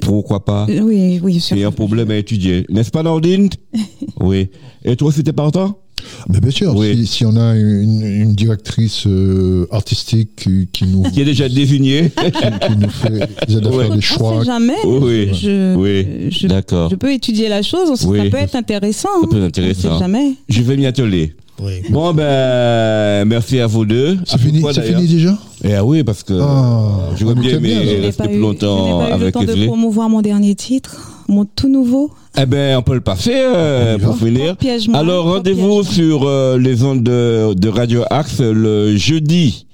[0.00, 0.66] Pourquoi pas?
[0.68, 1.54] Oui, oui, sûr.
[1.54, 2.64] C'est un problème à étudier.
[2.70, 3.50] N'est-ce pas, Nordine?
[4.20, 4.50] Oui.
[4.84, 5.79] Et toi aussi, t'es partant
[6.28, 6.96] Mais bien sûr, Oui.
[6.98, 11.48] si, si on a une, une directrice euh, artistique qui, qui nous, Qui est déjà
[11.48, 12.10] désigné
[12.66, 13.84] qui nous fait, qui aide à Ouais.
[13.84, 14.40] faire des On choix.
[14.40, 14.74] sait jamais.
[14.86, 15.30] Oui.
[15.34, 16.30] Je, Oui.
[16.30, 16.90] je, D'accord.
[16.90, 18.28] je peux étudier la chose, ça Oui.
[18.30, 19.08] peut être intéressant.
[19.22, 19.46] Ça peut être hein.
[19.46, 19.88] intéressant.
[19.90, 20.32] On sait jamais.
[20.48, 21.34] Je vais m'y atteler.
[21.62, 21.72] Oui.
[21.90, 24.16] Bon, ben, merci à vous deux.
[24.24, 25.36] C'est fini, fini déjà?
[25.62, 27.96] Eh ah oui, parce que Ah, j'aurais on bien était bien, aimé.
[27.98, 30.08] Je rester pas plus eu- longtemps je n'ai pas eu le avec temps de promouvoir
[30.08, 32.10] mon dernier titre, mon tout nouveau.
[32.38, 34.56] Eh ben, on peut le passer euh, pour finir.
[34.94, 39.66] Alors, rendez-vous sur euh, les ondes de, de Radio Axe le jeudi,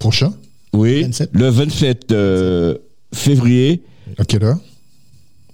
[0.00, 0.32] Prochain?
[0.72, 1.30] Oui, 27.
[1.34, 2.74] le 27 euh,
[3.14, 3.82] février
[4.18, 4.58] À quelle heure?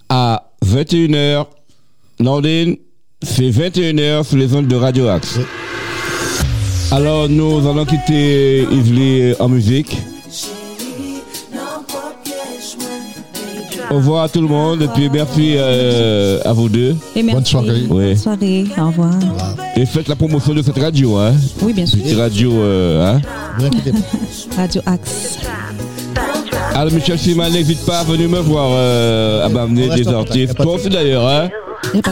[0.09, 1.47] À 21h.
[2.20, 2.76] Nordine,
[3.22, 5.34] c'est 21h sur les ondes de Radio Axe.
[5.39, 5.45] Oui.
[6.93, 9.99] Alors, nous allons quitter Ively en musique.
[13.91, 16.97] Au revoir à tout le monde et puis merci euh, à vous deux.
[17.14, 17.34] Et merci.
[17.34, 17.82] Bonne soirée.
[17.89, 18.05] Oui.
[18.07, 18.64] Bonne soirée.
[18.78, 19.14] Au revoir.
[19.76, 21.32] Et faites la promotion de cette radio, hein.
[21.62, 21.99] Oui, bien sûr.
[22.03, 23.20] Petite radio, euh, hein.
[24.57, 25.39] Radio Axe.
[26.74, 30.61] Alors Michel Simon, n'hésite pas à venir me voir, euh, à m'amener des artistes.
[30.61, 31.49] aussi d'ailleurs, hein.
[31.95, 32.03] Y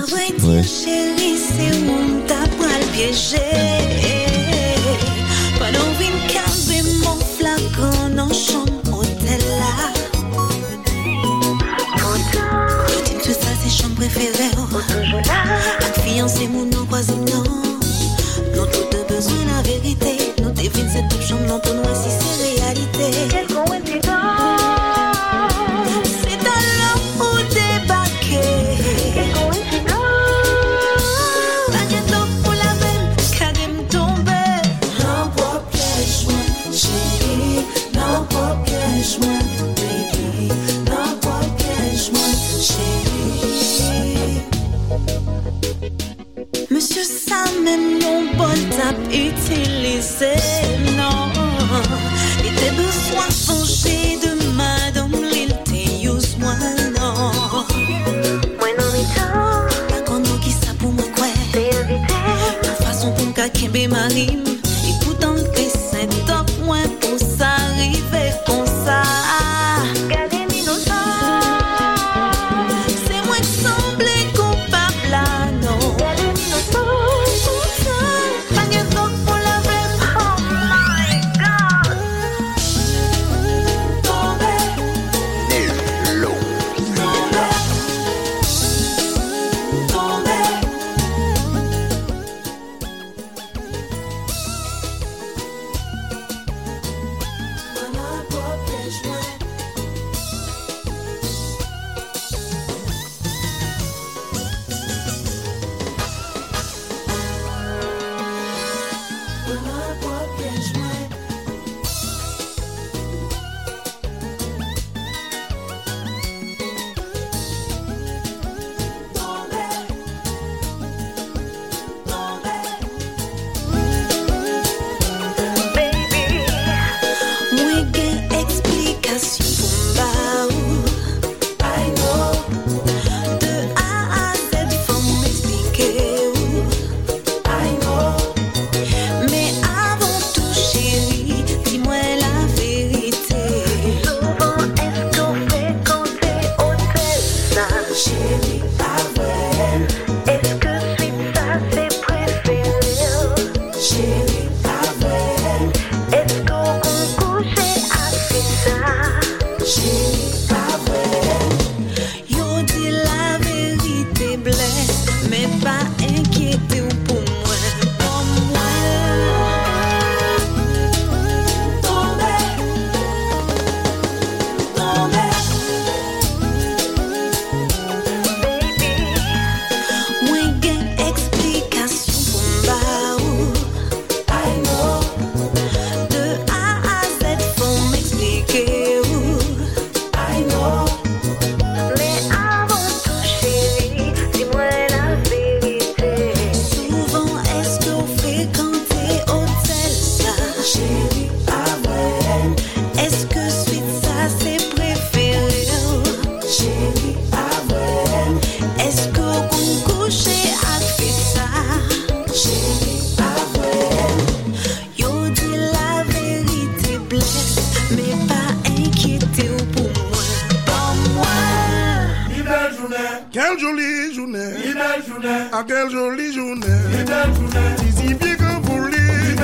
[223.34, 225.48] Quelle jolie journée, une belle journée.
[225.52, 227.74] Ah, quelle jolie journée, une belle journée.
[227.78, 229.34] Dizzy bien que pour les,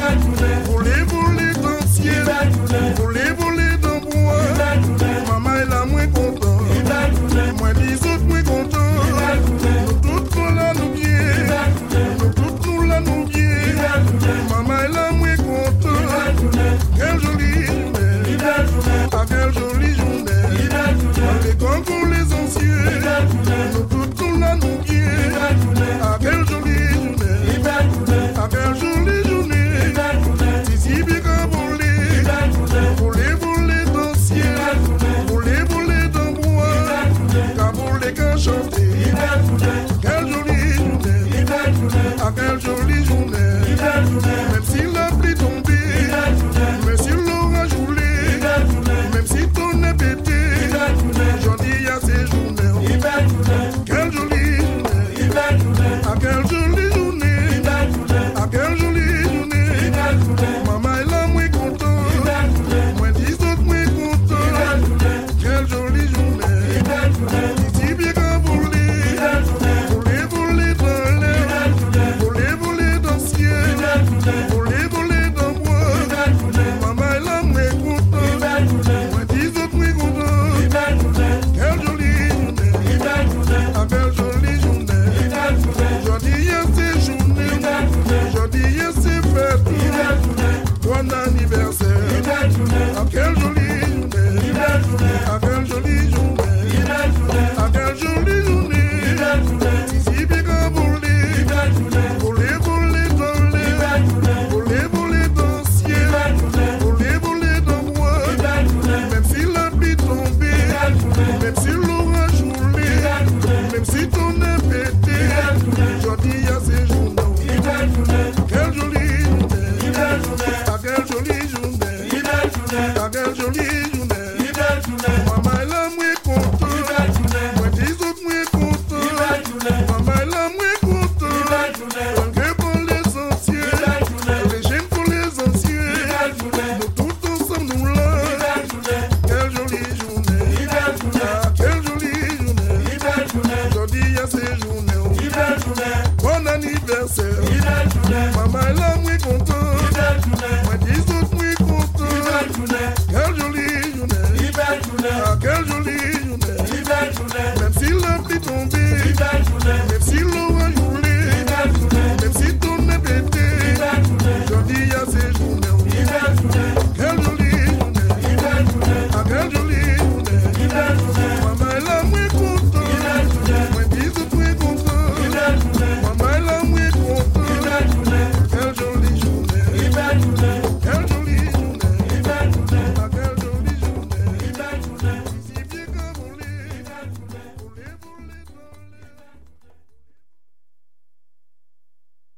[0.65, 1.53] pour les, pour les,
[2.95, 3.50] pour les,